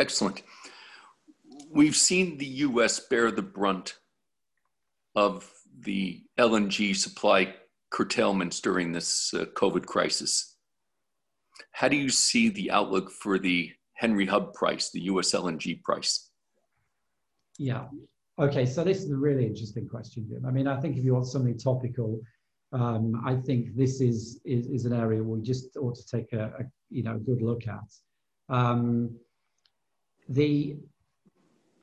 Excellent 0.00 0.42
we've 1.72 1.96
seen 1.96 2.38
the 2.38 2.46
US 2.46 3.00
bear 3.00 3.30
the 3.30 3.42
brunt 3.42 3.98
of 5.14 5.50
the 5.80 6.22
LNG 6.38 6.94
supply 6.94 7.54
curtailments 7.90 8.60
during 8.60 8.92
this 8.92 9.34
uh, 9.34 9.44
COVID 9.56 9.86
crisis. 9.86 10.51
How 11.72 11.88
do 11.88 11.96
you 11.96 12.08
see 12.08 12.48
the 12.48 12.70
outlook 12.70 13.10
for 13.10 13.38
the 13.38 13.72
Henry 13.94 14.26
Hub 14.26 14.54
price, 14.54 14.90
the 14.90 15.02
US 15.02 15.32
LNG 15.32 15.82
price? 15.82 16.30
Yeah. 17.58 17.86
Okay, 18.38 18.66
so 18.66 18.82
this 18.82 19.02
is 19.02 19.10
a 19.10 19.16
really 19.16 19.46
interesting 19.46 19.88
question, 19.88 20.26
Jim. 20.28 20.44
I 20.46 20.50
mean, 20.50 20.66
I 20.66 20.80
think 20.80 20.96
if 20.96 21.04
you 21.04 21.14
want 21.14 21.26
something 21.26 21.58
topical, 21.58 22.20
um, 22.72 23.22
I 23.26 23.36
think 23.36 23.76
this 23.76 24.00
is, 24.00 24.40
is, 24.44 24.66
is 24.66 24.84
an 24.86 24.94
area 24.94 25.22
we 25.22 25.42
just 25.42 25.76
ought 25.76 25.94
to 25.94 26.06
take 26.06 26.32
a, 26.32 26.44
a 26.58 26.64
you 26.90 27.02
know 27.02 27.18
good 27.18 27.42
look 27.42 27.68
at. 27.68 27.88
Um, 28.48 29.14
the 30.28 30.76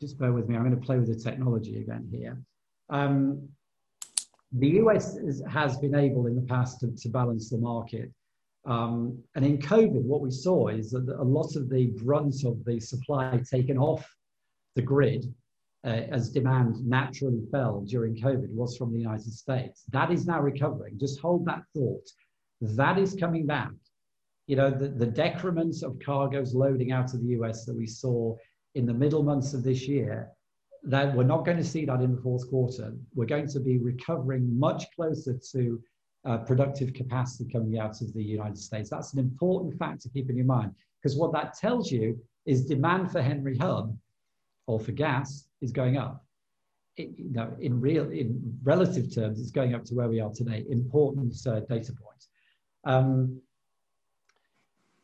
just 0.01 0.17
bear 0.17 0.31
with 0.31 0.47
me. 0.47 0.55
I'm 0.55 0.63
going 0.63 0.79
to 0.79 0.85
play 0.85 0.97
with 0.97 1.07
the 1.07 1.21
technology 1.21 1.79
again 1.79 2.07
here. 2.11 2.41
Um, 2.89 3.49
the 4.51 4.69
US 4.81 5.15
is, 5.15 5.43
has 5.47 5.77
been 5.77 5.93
able 5.93 6.27
in 6.27 6.35
the 6.35 6.41
past 6.41 6.79
to, 6.79 6.87
to 6.95 7.09
balance 7.09 7.49
the 7.49 7.57
market. 7.57 8.11
Um, 8.65 9.23
and 9.35 9.45
in 9.45 9.57
COVID, 9.57 10.03
what 10.03 10.21
we 10.21 10.31
saw 10.31 10.67
is 10.67 10.91
that 10.91 11.07
a 11.07 11.23
lot 11.23 11.55
of 11.55 11.69
the 11.69 11.87
brunt 12.03 12.43
of 12.43 12.63
the 12.65 12.79
supply 12.79 13.41
taken 13.49 13.77
off 13.77 14.07
the 14.75 14.81
grid 14.81 15.33
uh, 15.85 15.87
as 16.11 16.29
demand 16.29 16.85
naturally 16.85 17.41
fell 17.51 17.81
during 17.81 18.15
COVID 18.15 18.49
was 18.49 18.75
from 18.77 18.91
the 18.91 18.99
United 18.99 19.33
States. 19.33 19.83
That 19.91 20.11
is 20.11 20.27
now 20.27 20.41
recovering. 20.41 20.99
Just 20.99 21.19
hold 21.19 21.45
that 21.45 21.63
thought. 21.73 22.07
That 22.61 22.97
is 22.97 23.15
coming 23.15 23.45
back. 23.45 23.71
You 24.47 24.57
know, 24.57 24.71
the, 24.71 24.89
the 24.89 25.05
decrements 25.05 25.83
of 25.83 25.99
cargoes 25.99 26.53
loading 26.53 26.91
out 26.91 27.13
of 27.13 27.21
the 27.21 27.29
US 27.39 27.65
that 27.65 27.75
we 27.75 27.87
saw 27.87 28.35
in 28.75 28.85
the 28.85 28.93
middle 28.93 29.23
months 29.23 29.53
of 29.53 29.63
this 29.63 29.87
year, 29.87 30.29
that 30.83 31.15
we're 31.15 31.23
not 31.23 31.45
going 31.45 31.57
to 31.57 31.63
see 31.63 31.85
that 31.85 32.01
in 32.01 32.15
the 32.15 32.21
fourth 32.21 32.49
quarter. 32.49 32.93
We're 33.13 33.25
going 33.25 33.47
to 33.49 33.59
be 33.59 33.77
recovering 33.77 34.57
much 34.57 34.85
closer 34.95 35.37
to 35.51 35.81
uh, 36.25 36.37
productive 36.37 36.93
capacity 36.93 37.49
coming 37.51 37.79
out 37.79 38.01
of 38.01 38.13
the 38.13 38.23
United 38.23 38.57
States. 38.57 38.89
That's 38.89 39.13
an 39.13 39.19
important 39.19 39.77
fact 39.77 40.01
to 40.01 40.09
keep 40.09 40.29
in 40.29 40.35
your 40.35 40.45
mind 40.45 40.73
because 41.01 41.17
what 41.17 41.31
that 41.33 41.53
tells 41.53 41.91
you 41.91 42.19
is 42.45 42.65
demand 42.65 43.11
for 43.11 43.21
Henry 43.21 43.57
Hub 43.57 43.97
or 44.67 44.79
for 44.79 44.91
gas 44.91 45.45
is 45.61 45.71
going 45.71 45.97
up. 45.97 46.25
It, 46.97 47.11
you 47.17 47.31
know, 47.31 47.55
in 47.59 47.79
real, 47.79 48.09
in 48.11 48.57
relative 48.63 49.13
terms, 49.13 49.39
it's 49.39 49.51
going 49.51 49.73
up 49.73 49.85
to 49.85 49.95
where 49.95 50.09
we 50.09 50.19
are 50.19 50.31
today. 50.31 50.65
Important 50.69 51.35
uh, 51.47 51.61
data 51.61 51.93
point. 51.93 52.25
Um, 52.85 53.41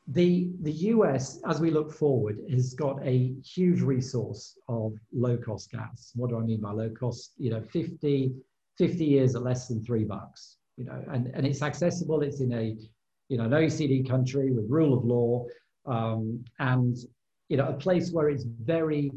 the, 0.07 0.51
the 0.61 0.71
US, 0.71 1.39
as 1.47 1.59
we 1.59 1.71
look 1.71 1.91
forward, 1.91 2.37
has 2.51 2.73
got 2.73 3.01
a 3.03 3.33
huge 3.43 3.81
resource 3.81 4.57
of 4.67 4.93
low 5.13 5.37
cost 5.37 5.71
gas. 5.71 6.11
What 6.15 6.29
do 6.29 6.37
I 6.37 6.41
mean 6.41 6.61
by 6.61 6.71
low 6.71 6.89
cost? 6.89 7.31
You 7.37 7.51
know, 7.51 7.61
50, 7.61 8.35
50 8.77 9.05
years 9.05 9.35
at 9.35 9.41
less 9.41 9.67
than 9.67 9.83
three 9.83 10.03
bucks, 10.03 10.57
you 10.77 10.85
know, 10.85 11.03
and, 11.11 11.27
and 11.33 11.45
it's 11.45 11.61
accessible. 11.61 12.21
It's 12.21 12.41
in 12.41 12.53
a, 12.53 12.75
you 13.29 13.37
know, 13.37 13.45
an 13.45 13.51
OECD 13.51 14.07
country 14.07 14.51
with 14.51 14.65
rule 14.69 14.97
of 14.97 15.05
law 15.05 15.45
um, 15.85 16.43
and, 16.59 16.97
you 17.49 17.57
know, 17.57 17.67
a 17.67 17.73
place 17.73 18.11
where 18.11 18.29
it's 18.29 18.43
very, 18.43 19.11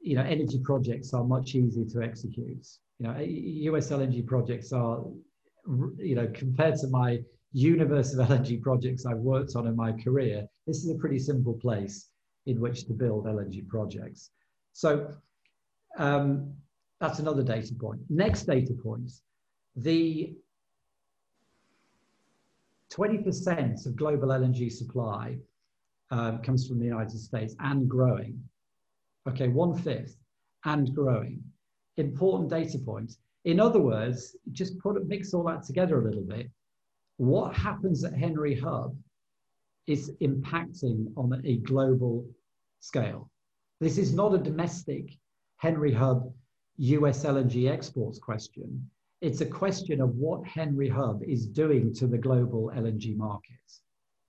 you 0.00 0.16
know, 0.16 0.22
energy 0.22 0.60
projects 0.62 1.12
are 1.12 1.24
much 1.24 1.54
easier 1.54 1.84
to 1.84 2.02
execute. 2.02 2.66
You 2.98 3.06
know, 3.06 3.18
US 3.18 3.90
LNG 3.90 4.26
projects 4.26 4.72
are, 4.72 5.04
you 5.98 6.14
know, 6.14 6.30
compared 6.34 6.76
to 6.76 6.88
my 6.88 7.20
universe 7.52 8.14
of 8.14 8.28
LNG 8.28 8.60
projects 8.62 9.06
I've 9.06 9.18
worked 9.18 9.56
on 9.56 9.66
in 9.66 9.76
my 9.76 9.92
career, 9.92 10.46
this 10.66 10.84
is 10.84 10.90
a 10.90 10.96
pretty 10.96 11.18
simple 11.18 11.54
place 11.54 12.08
in 12.46 12.60
which 12.60 12.86
to 12.86 12.92
build 12.92 13.24
LNG 13.24 13.66
projects. 13.68 14.30
So 14.72 15.14
um, 15.96 16.52
that's 17.00 17.18
another 17.18 17.42
data 17.42 17.74
point. 17.74 18.00
Next 18.10 18.42
data 18.42 18.74
point, 18.74 19.10
the 19.76 20.34
20% 22.96 23.86
of 23.86 23.96
global 23.96 24.28
LNG 24.28 24.70
supply 24.70 25.36
um, 26.10 26.38
comes 26.38 26.68
from 26.68 26.78
the 26.78 26.84
United 26.84 27.18
States 27.18 27.54
and 27.60 27.88
growing. 27.88 28.40
Okay, 29.28 29.48
one 29.48 29.74
fifth 29.74 30.16
and 30.64 30.94
growing. 30.94 31.42
Important 31.96 32.50
data 32.50 32.78
point. 32.78 33.16
In 33.44 33.58
other 33.60 33.80
words, 33.80 34.36
just 34.52 34.78
put 34.78 35.04
mix 35.06 35.34
all 35.34 35.44
that 35.44 35.64
together 35.64 36.00
a 36.00 36.04
little 36.04 36.22
bit 36.22 36.50
what 37.16 37.54
happens 37.54 38.04
at 38.04 38.12
Henry 38.14 38.54
Hub 38.58 38.96
is 39.86 40.10
impacting 40.20 41.12
on 41.16 41.40
a 41.44 41.56
global 41.58 42.26
scale. 42.80 43.30
This 43.80 43.98
is 43.98 44.14
not 44.14 44.34
a 44.34 44.38
domestic 44.38 45.16
Henry 45.58 45.92
Hub 45.92 46.32
US 46.76 47.24
LNG 47.24 47.70
exports 47.70 48.18
question. 48.18 48.90
It's 49.24 49.40
a 49.40 49.46
question 49.46 50.02
of 50.02 50.16
what 50.16 50.46
Henry 50.46 50.86
Hub 50.86 51.22
is 51.22 51.46
doing 51.46 51.94
to 51.94 52.06
the 52.06 52.18
global 52.18 52.70
LNG 52.76 53.16
markets. 53.16 53.80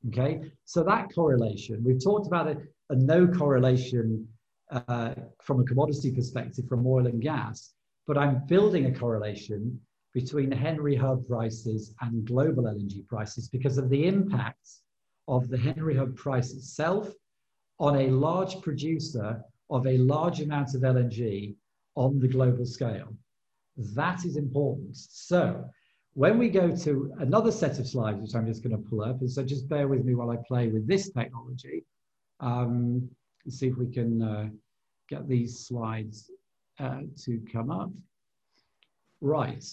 Okay, 0.07 0.39
so 0.63 0.83
that 0.83 1.13
correlation, 1.13 1.83
we've 1.83 2.01
talked 2.01 2.27
about 2.27 2.47
a, 2.47 2.55
a 2.89 2.95
no 2.95 3.27
correlation 3.27 4.25
uh, 4.71 5.15
from 5.41 5.59
a 5.59 5.65
commodity 5.65 6.11
perspective 6.11 6.65
from 6.69 6.87
oil 6.87 7.07
and 7.07 7.21
gas, 7.21 7.73
but 8.07 8.17
I'm 8.17 8.45
building 8.45 8.85
a 8.85 8.97
correlation 8.97 9.81
between 10.13 10.49
Henry 10.49 10.95
Hub 10.95 11.27
prices 11.27 11.93
and 11.99 12.23
global 12.23 12.63
LNG 12.63 13.05
prices 13.05 13.49
because 13.49 13.77
of 13.77 13.89
the 13.89 14.07
impacts 14.07 14.79
of 15.27 15.49
the 15.49 15.57
Henry 15.57 15.97
Hub 15.97 16.15
price 16.15 16.53
itself 16.53 17.11
on 17.81 17.97
a 17.97 18.11
large 18.11 18.61
producer 18.61 19.43
of 19.69 19.85
a 19.87 19.97
large 19.97 20.39
amount 20.39 20.73
of 20.73 20.83
LNG 20.83 21.53
on 21.95 22.17
the 22.17 22.29
global 22.29 22.65
scale. 22.65 23.13
That 23.77 24.25
is 24.25 24.37
important. 24.37 24.95
So 24.95 25.65
when 26.13 26.37
we 26.37 26.49
go 26.49 26.75
to 26.75 27.13
another 27.19 27.51
set 27.51 27.77
of 27.77 27.87
slides, 27.87 28.21
which 28.21 28.35
I'm 28.35 28.47
just 28.47 28.63
going 28.63 28.75
to 28.75 28.89
pull 28.89 29.03
up, 29.03 29.19
and 29.19 29.29
so 29.29 29.43
just 29.43 29.67
bear 29.67 29.87
with 29.87 30.05
me 30.05 30.15
while 30.15 30.31
I 30.31 30.37
play 30.47 30.69
with 30.69 30.87
this 30.87 31.11
technology, 31.11 31.83
um, 32.39 33.09
and 33.43 33.53
see 33.53 33.67
if 33.67 33.77
we 33.77 33.91
can 33.91 34.21
uh, 34.21 34.49
get 35.09 35.27
these 35.27 35.67
slides 35.67 36.31
uh, 36.79 37.01
to 37.23 37.41
come 37.51 37.69
up. 37.69 37.91
Right. 39.21 39.63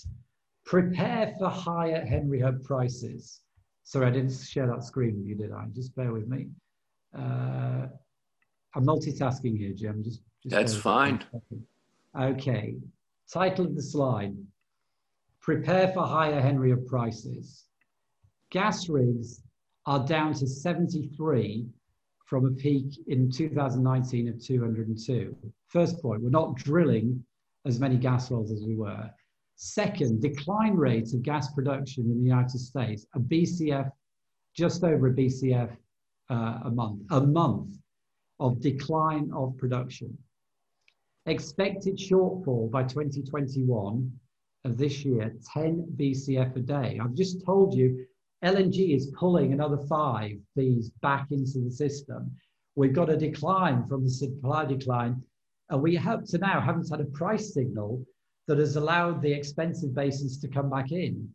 Prepare 0.64 1.34
for 1.38 1.48
higher 1.48 2.04
Henry 2.04 2.40
Hub 2.40 2.62
prices. 2.64 3.40
Sorry, 3.84 4.06
I 4.06 4.10
didn't 4.10 4.32
share 4.32 4.66
that 4.66 4.84
screen 4.84 5.16
with 5.18 5.26
you, 5.26 5.34
did 5.34 5.52
I? 5.52 5.66
Just 5.74 5.94
bear 5.94 6.12
with 6.12 6.28
me. 6.28 6.48
Uh, 7.16 7.86
I'm 8.74 8.84
multitasking 8.86 9.58
here, 9.58 9.72
Jim. 9.74 10.02
Just, 10.02 10.20
just 10.42 10.54
That's 10.54 10.74
fine. 10.74 11.22
Okay. 12.18 12.76
Title 13.32 13.64
of 13.64 13.74
the 13.74 13.82
slide. 13.82 14.36
Prepare 15.40 15.88
for 15.94 16.02
higher 16.06 16.38
Henry 16.38 16.68
Hub 16.68 16.84
prices. 16.86 17.64
Gas 18.50 18.90
rigs 18.90 19.42
are 19.86 20.04
down 20.06 20.34
to 20.34 20.46
73 20.46 21.66
from 22.26 22.44
a 22.44 22.50
peak 22.50 22.92
in 23.06 23.30
2019 23.30 24.28
of 24.28 24.38
202. 24.44 25.34
First 25.68 26.02
point, 26.02 26.22
we're 26.22 26.28
not 26.28 26.56
drilling 26.56 27.24
as 27.64 27.80
many 27.80 27.96
gas 27.96 28.30
wells 28.30 28.52
as 28.52 28.66
we 28.66 28.76
were. 28.76 29.10
Second, 29.56 30.20
decline 30.20 30.74
rate 30.74 31.14
of 31.14 31.22
gas 31.22 31.54
production 31.54 32.04
in 32.04 32.18
the 32.18 32.28
United 32.28 32.58
States, 32.58 33.06
a 33.14 33.18
BCF, 33.18 33.90
just 34.54 34.84
over 34.84 35.08
a 35.08 35.14
BCF 35.14 35.74
uh, 36.28 36.58
a 36.64 36.70
month, 36.70 37.00
a 37.10 37.20
month 37.22 37.70
of 38.40 38.60
decline 38.60 39.30
of 39.34 39.56
production. 39.56 40.18
Expected 41.26 41.96
shortfall 41.98 42.68
by 42.68 42.82
2021 42.82 44.10
of 44.64 44.76
this 44.76 45.04
year, 45.04 45.32
10 45.54 45.94
BCF 45.96 46.56
a 46.56 46.60
day. 46.60 46.98
I've 47.00 47.14
just 47.14 47.44
told 47.44 47.74
you 47.74 48.04
LNG 48.44 48.96
is 48.96 49.12
pulling 49.16 49.52
another 49.52 49.78
five 49.88 50.32
these 50.56 50.90
back 51.00 51.30
into 51.30 51.60
the 51.60 51.70
system. 51.70 52.34
We've 52.74 52.92
got 52.92 53.08
a 53.08 53.16
decline 53.16 53.86
from 53.86 54.02
the 54.02 54.10
supply 54.10 54.64
decline, 54.64 55.22
and 55.70 55.80
we 55.80 55.96
up 55.96 56.24
to 56.24 56.38
now 56.38 56.60
haven't 56.60 56.90
had 56.90 57.00
a 57.00 57.04
price 57.04 57.54
signal 57.54 58.04
that 58.48 58.58
has 58.58 58.74
allowed 58.74 59.22
the 59.22 59.32
expensive 59.32 59.94
basins 59.94 60.38
to 60.38 60.48
come 60.48 60.68
back 60.68 60.90
in. 60.90 61.32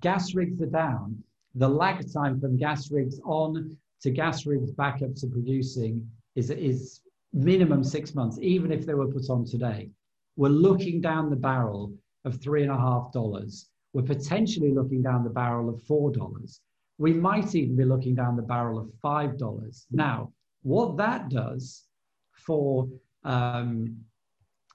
Gas 0.00 0.32
rigs 0.34 0.62
are 0.62 0.66
down. 0.66 1.20
The 1.56 1.68
lag 1.68 2.04
time 2.12 2.40
from 2.40 2.56
gas 2.56 2.92
rigs 2.92 3.20
on 3.24 3.76
to 4.02 4.10
gas 4.10 4.46
rigs 4.46 4.70
back 4.70 5.02
up 5.02 5.16
to 5.16 5.26
producing 5.26 6.08
is, 6.36 6.50
is 6.50 7.01
minimum 7.32 7.82
six 7.82 8.14
months, 8.14 8.38
even 8.40 8.72
if 8.72 8.86
they 8.86 8.94
were 8.94 9.08
put 9.08 9.30
on 9.30 9.44
today. 9.44 9.90
We're 10.36 10.48
looking 10.48 11.00
down 11.00 11.30
the 11.30 11.36
barrel 11.36 11.92
of 12.24 12.40
three 12.40 12.62
and 12.62 12.70
a 12.70 12.76
half 12.76 13.12
dollars 13.12 13.70
we're 13.92 14.02
potentially 14.02 14.72
looking 14.72 15.02
down 15.02 15.24
the 15.24 15.30
barrel 15.30 15.68
of 15.68 15.82
$4. 15.82 16.60
We 16.98 17.12
might 17.12 17.54
even 17.54 17.76
be 17.76 17.84
looking 17.84 18.14
down 18.14 18.36
the 18.36 18.42
barrel 18.42 18.78
of 18.78 18.88
$5. 19.04 19.86
Now, 19.90 20.32
what 20.62 20.96
that 20.96 21.28
does 21.28 21.84
for, 22.32 22.88
um, 23.24 23.96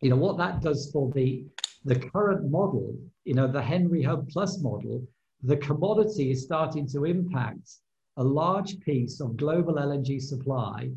you 0.01 0.09
know, 0.09 0.15
what 0.15 0.37
that 0.37 0.61
does 0.61 0.91
for 0.91 1.11
the, 1.11 1.45
the 1.85 1.95
current 1.95 2.51
model, 2.51 2.95
you 3.23 3.33
know, 3.33 3.47
the 3.47 3.61
Henry 3.61 4.03
Hub 4.03 4.29
Plus 4.29 4.61
model, 4.61 5.03
the 5.43 5.57
commodity 5.57 6.31
is 6.31 6.43
starting 6.43 6.87
to 6.89 7.05
impact 7.05 7.77
a 8.17 8.23
large 8.23 8.79
piece 8.81 9.19
of 9.19 9.37
global 9.37 9.75
LNG 9.75 10.21
supply 10.21 10.89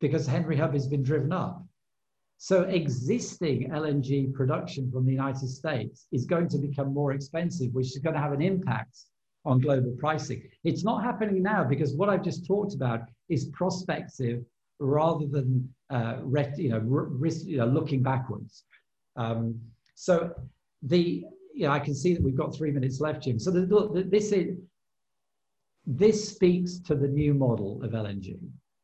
because 0.00 0.26
Henry 0.26 0.56
Hub 0.56 0.72
has 0.72 0.86
been 0.86 1.02
driven 1.02 1.32
up. 1.32 1.64
So 2.38 2.62
existing 2.62 3.70
LNG 3.70 4.32
production 4.32 4.90
from 4.90 5.04
the 5.04 5.12
United 5.12 5.48
States 5.48 6.06
is 6.10 6.24
going 6.24 6.48
to 6.48 6.58
become 6.58 6.94
more 6.94 7.12
expensive, 7.12 7.72
which 7.74 7.88
is 7.88 7.98
going 7.98 8.14
to 8.14 8.20
have 8.20 8.32
an 8.32 8.40
impact 8.40 8.96
on 9.44 9.58
global 9.58 9.94
pricing. 9.98 10.42
It's 10.64 10.82
not 10.84 11.04
happening 11.04 11.42
now 11.42 11.64
because 11.64 11.94
what 11.94 12.08
I've 12.08 12.24
just 12.24 12.46
talked 12.46 12.74
about 12.74 13.00
is 13.28 13.46
prospective 13.52 14.42
rather 14.78 15.26
than 15.26 15.68
uh, 15.90 16.16
you 16.56 16.70
know, 16.70 16.78
risk, 16.78 17.46
you 17.46 17.58
know, 17.58 17.66
looking 17.66 18.02
backwards. 18.02 18.64
Um, 19.16 19.60
so 19.94 20.32
the 20.82 21.24
you 21.52 21.66
know, 21.66 21.72
I 21.72 21.78
can 21.80 21.94
see 21.94 22.14
that 22.14 22.22
we've 22.22 22.36
got 22.36 22.54
three 22.54 22.70
minutes 22.70 23.00
left, 23.00 23.24
Jim. 23.24 23.38
So 23.38 23.50
the, 23.50 23.66
the, 23.66 24.06
this 24.08 24.32
is 24.32 24.56
this 25.86 26.28
speaks 26.28 26.78
to 26.80 26.94
the 26.94 27.08
new 27.08 27.34
model 27.34 27.82
of 27.82 27.90
LNG, 27.90 28.38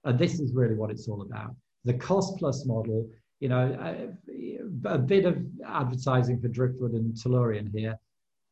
and 0.06 0.18
this 0.18 0.40
is 0.40 0.54
really 0.54 0.74
what 0.74 0.90
it's 0.90 1.08
all 1.08 1.22
about. 1.22 1.54
The 1.84 1.94
cost 1.94 2.38
plus 2.38 2.64
model 2.64 3.08
you 3.40 3.48
know, 3.48 3.76
a, 3.80 4.88
a, 4.88 4.98
bit 4.98 5.26
of 5.26 5.44
advertising 5.66 6.40
for 6.40 6.48
Driftwood 6.48 6.92
and 6.92 7.14
Tellurian 7.14 7.70
here. 7.72 7.98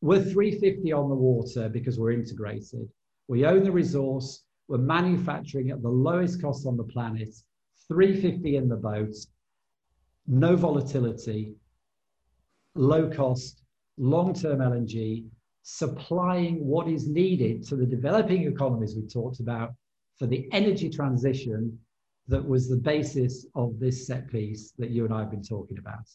We're 0.01 0.21
350 0.21 0.91
on 0.93 1.09
the 1.09 1.15
water 1.15 1.69
because 1.69 1.97
we're 1.97 2.11
integrated. 2.11 2.87
We 3.27 3.45
own 3.45 3.63
the 3.63 3.71
resource. 3.71 4.43
We're 4.67 4.77
manufacturing 4.77 5.71
at 5.71 5.81
the 5.81 5.89
lowest 5.89 6.41
cost 6.41 6.67
on 6.67 6.77
the 6.77 6.83
planet, 6.83 7.33
350 7.87 8.57
in 8.57 8.67
the 8.67 8.75
boat, 8.75 9.15
no 10.27 10.55
volatility, 10.55 11.55
low 12.73 13.09
cost, 13.09 13.63
long-term 13.97 14.59
LNG, 14.59 15.25
supplying 15.61 16.65
what 16.65 16.87
is 16.87 17.07
needed 17.07 17.63
to 17.67 17.75
the 17.75 17.85
developing 17.85 18.43
economies 18.47 18.95
we 18.95 19.07
talked 19.07 19.39
about 19.39 19.73
for 20.17 20.27
the 20.27 20.47
energy 20.51 20.89
transition 20.89 21.77
that 22.27 22.45
was 22.45 22.69
the 22.69 22.77
basis 22.77 23.45
of 23.55 23.79
this 23.79 24.07
set 24.07 24.29
piece 24.29 24.71
that 24.77 24.89
you 24.89 25.05
and 25.05 25.13
I 25.13 25.19
have 25.19 25.31
been 25.31 25.43
talking 25.43 25.77
about. 25.77 26.09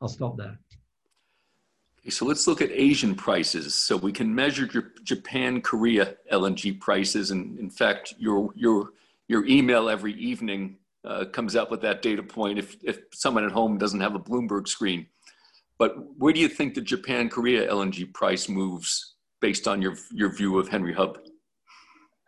I'll 0.00 0.08
stop 0.08 0.36
there. 0.36 0.58
Okay, 2.00 2.10
so 2.10 2.26
let's 2.26 2.46
look 2.46 2.60
at 2.60 2.70
Asian 2.70 3.14
prices. 3.14 3.74
So 3.74 3.96
we 3.96 4.12
can 4.12 4.34
measure 4.34 4.92
Japan, 5.04 5.62
Korea 5.62 6.16
LNG 6.30 6.78
prices, 6.80 7.30
and 7.30 7.58
in 7.58 7.70
fact, 7.70 8.14
your 8.18 8.50
your 8.54 8.90
your 9.28 9.46
email 9.46 9.88
every 9.88 10.12
evening 10.14 10.76
uh, 11.04 11.24
comes 11.26 11.56
out 11.56 11.70
with 11.70 11.80
that 11.80 12.02
data 12.02 12.22
point. 12.22 12.58
If 12.58 12.76
if 12.82 13.00
someone 13.14 13.44
at 13.44 13.52
home 13.52 13.78
doesn't 13.78 14.00
have 14.00 14.14
a 14.14 14.20
Bloomberg 14.20 14.68
screen, 14.68 15.06
but 15.78 15.96
where 16.18 16.32
do 16.32 16.40
you 16.40 16.48
think 16.48 16.74
the 16.74 16.82
Japan 16.82 17.30
Korea 17.30 17.70
LNG 17.70 18.12
price 18.12 18.50
moves 18.50 19.14
based 19.40 19.66
on 19.66 19.80
your 19.80 19.94
your 20.12 20.30
view 20.30 20.58
of 20.58 20.68
Henry 20.68 20.92
Hub? 20.92 21.18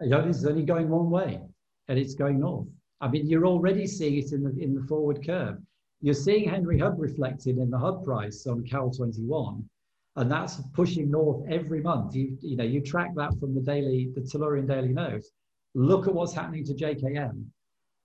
It's 0.01 0.45
only 0.45 0.63
going 0.63 0.89
one 0.89 1.11
way, 1.11 1.41
and 1.89 1.99
it's 1.99 2.15
going 2.15 2.41
north. 2.41 2.69
I 3.01 3.09
mean, 3.09 3.29
you're 3.29 3.47
already 3.47 3.87
seeing 3.87 4.19
it 4.19 4.33
in 4.33 4.43
the, 4.43 4.51
in 4.63 4.75
the 4.75 4.83
forward 4.87 5.25
curve. 5.25 5.59
You're 6.01 6.15
seeing 6.15 6.49
Henry 6.49 6.79
Hub 6.79 6.99
reflected 6.99 7.59
in 7.59 7.71
the 7.71 7.79
Hub 7.79 8.05
price 8.05 8.47
on 8.47 8.65
Cal 8.65 8.91
21, 8.91 9.69
and 10.17 10.31
that's 10.31 10.61
pushing 10.75 11.11
north 11.11 11.45
every 11.49 11.81
month. 11.81 12.15
You, 12.15 12.37
you 12.41 12.57
know, 12.57 12.65
you 12.65 12.81
track 12.81 13.15
that 13.17 13.39
from 13.41 13.55
the 13.55 13.61
daily, 13.61 14.11
the 14.15 14.21
Tellurian 14.21 14.67
daily 14.67 14.93
note. 14.93 15.25
Look 15.75 16.07
at 16.07 16.15
what's 16.15 16.35
happening 16.35 16.65
to 16.67 16.75
JKM. 16.75 17.45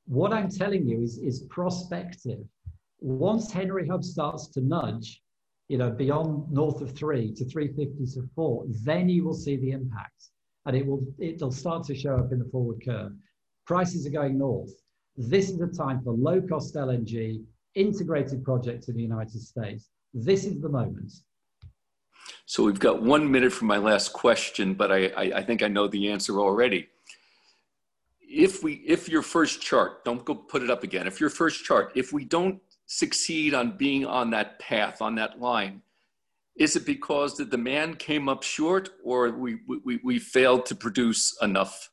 What 0.07 0.33
I'm 0.33 0.49
telling 0.49 0.87
you 0.87 1.01
is, 1.01 1.17
is 1.19 1.43
prospective. 1.43 2.45
Once 2.99 3.51
Henry 3.51 3.87
Hub 3.87 4.03
starts 4.03 4.47
to 4.49 4.61
nudge, 4.61 5.21
you 5.67 5.77
know, 5.77 5.89
beyond 5.89 6.51
north 6.51 6.81
of 6.81 6.95
three 6.95 7.33
to 7.33 7.45
350 7.45 8.19
to 8.19 8.27
four, 8.35 8.65
then 8.83 9.07
you 9.07 9.23
will 9.23 9.33
see 9.33 9.55
the 9.55 9.71
impact, 9.71 10.30
and 10.65 10.75
it 10.75 10.85
will 10.85 11.03
it'll 11.19 11.51
start 11.51 11.83
to 11.85 11.95
show 11.95 12.15
up 12.15 12.31
in 12.31 12.39
the 12.39 12.45
forward 12.45 12.83
curve. 12.83 13.11
Prices 13.65 14.05
are 14.05 14.11
going 14.11 14.37
north. 14.37 14.71
This 15.17 15.49
is 15.49 15.57
the 15.57 15.67
time 15.67 16.01
for 16.03 16.13
low 16.13 16.41
cost 16.41 16.75
LNG, 16.75 17.43
integrated 17.75 18.43
projects 18.43 18.87
in 18.87 18.95
the 18.95 19.01
United 19.01 19.41
States. 19.41 19.89
This 20.13 20.45
is 20.45 20.59
the 20.61 20.69
moment. 20.69 21.11
So 22.45 22.63
we've 22.63 22.79
got 22.79 23.01
one 23.01 23.31
minute 23.31 23.53
for 23.53 23.65
my 23.65 23.77
last 23.77 24.13
question, 24.13 24.73
but 24.73 24.91
I, 24.91 25.07
I, 25.07 25.21
I, 25.37 25.43
think 25.43 25.63
I 25.63 25.67
know 25.67 25.87
the 25.87 26.11
answer 26.11 26.39
already. 26.39 26.87
If 28.21 28.63
we, 28.63 28.75
if 28.85 29.09
your 29.09 29.21
first 29.21 29.61
chart, 29.61 30.03
don't 30.05 30.23
go 30.25 30.35
put 30.35 30.61
it 30.61 30.69
up 30.69 30.83
again. 30.83 31.07
If 31.07 31.19
your 31.19 31.29
first 31.29 31.63
chart, 31.63 31.91
if 31.95 32.13
we 32.13 32.25
don't 32.25 32.59
succeed 32.85 33.53
on 33.53 33.77
being 33.77 34.05
on 34.05 34.31
that 34.31 34.59
path, 34.59 35.01
on 35.01 35.15
that 35.15 35.39
line, 35.39 35.81
is 36.61 36.75
it 36.75 36.85
because 36.85 37.35
the 37.35 37.45
demand 37.45 37.97
came 37.97 38.29
up 38.29 38.43
short 38.43 38.89
or 39.03 39.31
we, 39.31 39.57
we, 39.67 39.99
we 40.03 40.19
failed 40.19 40.65
to 40.67 40.75
produce 40.75 41.35
enough 41.41 41.89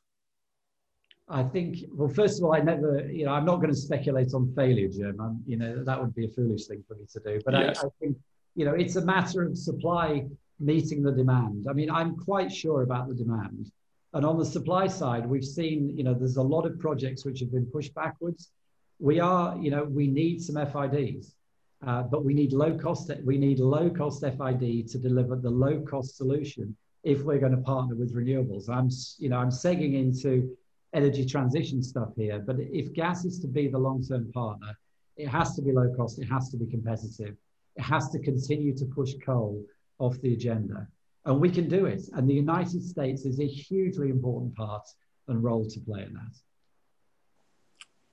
I 1.31 1.43
think, 1.43 1.77
well, 1.93 2.09
first 2.09 2.39
of 2.39 2.45
all, 2.45 2.55
I 2.55 2.59
never, 2.59 3.07
you 3.07 3.25
know, 3.25 3.33
I'm 3.33 3.45
not 3.45 3.57
going 3.57 3.69
to 3.69 3.75
speculate 3.75 4.33
on 4.33 4.51
failure, 4.55 4.87
Jim. 4.87 5.21
I'm, 5.21 5.43
you 5.45 5.57
know, 5.57 5.83
that 5.83 6.01
would 6.01 6.15
be 6.15 6.25
a 6.25 6.27
foolish 6.29 6.65
thing 6.65 6.83
for 6.87 6.95
me 6.95 7.05
to 7.13 7.19
do. 7.19 7.39
But 7.45 7.53
yes. 7.53 7.83
I, 7.83 7.85
I, 7.85 7.89
think, 7.99 8.17
you 8.55 8.65
know, 8.65 8.73
it's 8.73 8.95
a 8.95 9.05
matter 9.05 9.43
of 9.43 9.55
supply 9.55 10.25
meeting 10.59 11.03
the 11.03 11.11
demand. 11.11 11.67
I 11.69 11.73
mean, 11.73 11.91
I'm 11.91 12.15
quite 12.15 12.51
sure 12.51 12.81
about 12.81 13.09
the 13.09 13.13
demand. 13.13 13.71
And 14.13 14.25
on 14.25 14.39
the 14.39 14.45
supply 14.45 14.87
side, 14.87 15.23
we've 15.27 15.45
seen, 15.45 15.95
you 15.95 16.03
know, 16.03 16.15
there's 16.15 16.37
a 16.37 16.41
lot 16.41 16.65
of 16.65 16.79
projects 16.79 17.25
which 17.25 17.39
have 17.41 17.51
been 17.51 17.67
pushed 17.67 17.93
backwards. 17.93 18.49
We 18.97 19.19
are, 19.19 19.55
you 19.55 19.69
know, 19.69 19.83
we 19.83 20.07
need 20.07 20.41
some 20.41 20.55
FIDs, 20.55 21.35
uh, 21.85 22.03
but 22.03 22.25
we 22.25 22.33
need 22.33 22.51
low 22.51 22.77
cost, 22.77 23.11
we 23.23 23.37
need 23.37 23.59
low 23.59 23.89
cost 23.89 24.21
FID 24.21 24.87
to 24.89 24.97
deliver 24.97 25.35
the 25.35 25.49
low 25.49 25.81
cost 25.81 26.17
solution 26.17 26.75
if 27.03 27.23
we're 27.23 27.39
going 27.39 27.55
to 27.55 27.61
partner 27.61 27.95
with 27.95 28.13
renewables. 28.13 28.69
I'm, 28.69 28.89
you 29.17 29.29
know, 29.29 29.37
I'm 29.37 29.49
segging 29.49 29.95
into 29.95 30.55
energy 30.93 31.25
transition 31.25 31.81
stuff 31.81 32.09
here, 32.17 32.39
but 32.39 32.57
if 32.59 32.93
gas 32.93 33.23
is 33.23 33.39
to 33.39 33.47
be 33.47 33.67
the 33.67 33.77
long-term 33.77 34.31
partner, 34.33 34.77
it 35.15 35.27
has 35.27 35.55
to 35.55 35.61
be 35.61 35.71
low 35.71 35.93
cost, 35.95 36.19
it 36.19 36.25
has 36.25 36.49
to 36.49 36.57
be 36.57 36.65
competitive, 36.65 37.35
it 37.75 37.81
has 37.81 38.09
to 38.09 38.19
continue 38.19 38.75
to 38.75 38.85
push 38.85 39.13
coal 39.25 39.63
off 39.99 40.19
the 40.21 40.33
agenda. 40.33 40.87
And 41.25 41.39
we 41.39 41.49
can 41.49 41.69
do 41.69 41.85
it. 41.85 42.01
And 42.13 42.27
the 42.27 42.33
United 42.33 42.83
States 42.83 43.25
is 43.25 43.39
a 43.39 43.45
hugely 43.45 44.09
important 44.09 44.55
part 44.55 44.87
and 45.27 45.43
role 45.43 45.65
to 45.65 45.79
play 45.81 46.03
in 46.03 46.13
that. 46.13 46.35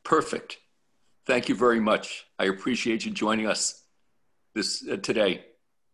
Perfect. 0.02 0.59
Thank 1.27 1.49
you 1.49 1.57
very 1.57 1.81
much. 1.81 2.27
I 2.39 2.45
appreciate 2.45 3.05
you 3.05 3.11
joining 3.11 3.49
us 3.49 3.83
this 4.55 4.87
uh, 4.89 4.97
today. 4.97 5.45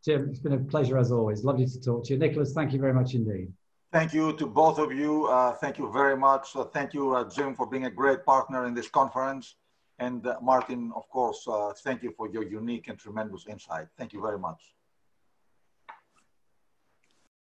Jim, 0.04 0.28
it's 0.28 0.40
been 0.40 0.52
a 0.52 0.58
pleasure 0.58 0.98
as 0.98 1.10
always. 1.10 1.42
Lovely 1.42 1.66
to 1.66 1.80
talk 1.80 2.04
to 2.04 2.12
you. 2.12 2.18
Nicholas, 2.18 2.52
thank 2.52 2.72
you 2.72 2.78
very 2.78 2.92
much 2.92 3.14
indeed. 3.14 3.50
Thank 3.92 4.12
you 4.12 4.34
to 4.36 4.46
both 4.46 4.78
of 4.78 4.92
you. 4.92 5.26
Uh, 5.26 5.52
thank 5.54 5.78
you 5.78 5.90
very 5.90 6.16
much. 6.16 6.54
Uh, 6.54 6.64
thank 6.64 6.92
you, 6.92 7.14
uh, 7.14 7.28
Jim, 7.30 7.54
for 7.54 7.66
being 7.66 7.86
a 7.86 7.90
great 7.90 8.26
partner 8.26 8.66
in 8.66 8.74
this 8.74 8.88
conference. 8.88 9.56
And 9.98 10.26
uh, 10.26 10.36
Martin, 10.42 10.92
of 10.94 11.08
course, 11.08 11.46
uh, 11.48 11.72
thank 11.82 12.02
you 12.02 12.12
for 12.16 12.28
your 12.28 12.42
unique 12.42 12.88
and 12.88 12.98
tremendous 12.98 13.46
insight. 13.48 13.86
Thank 13.96 14.12
you 14.12 14.20
very 14.20 14.38
much. 14.38 14.74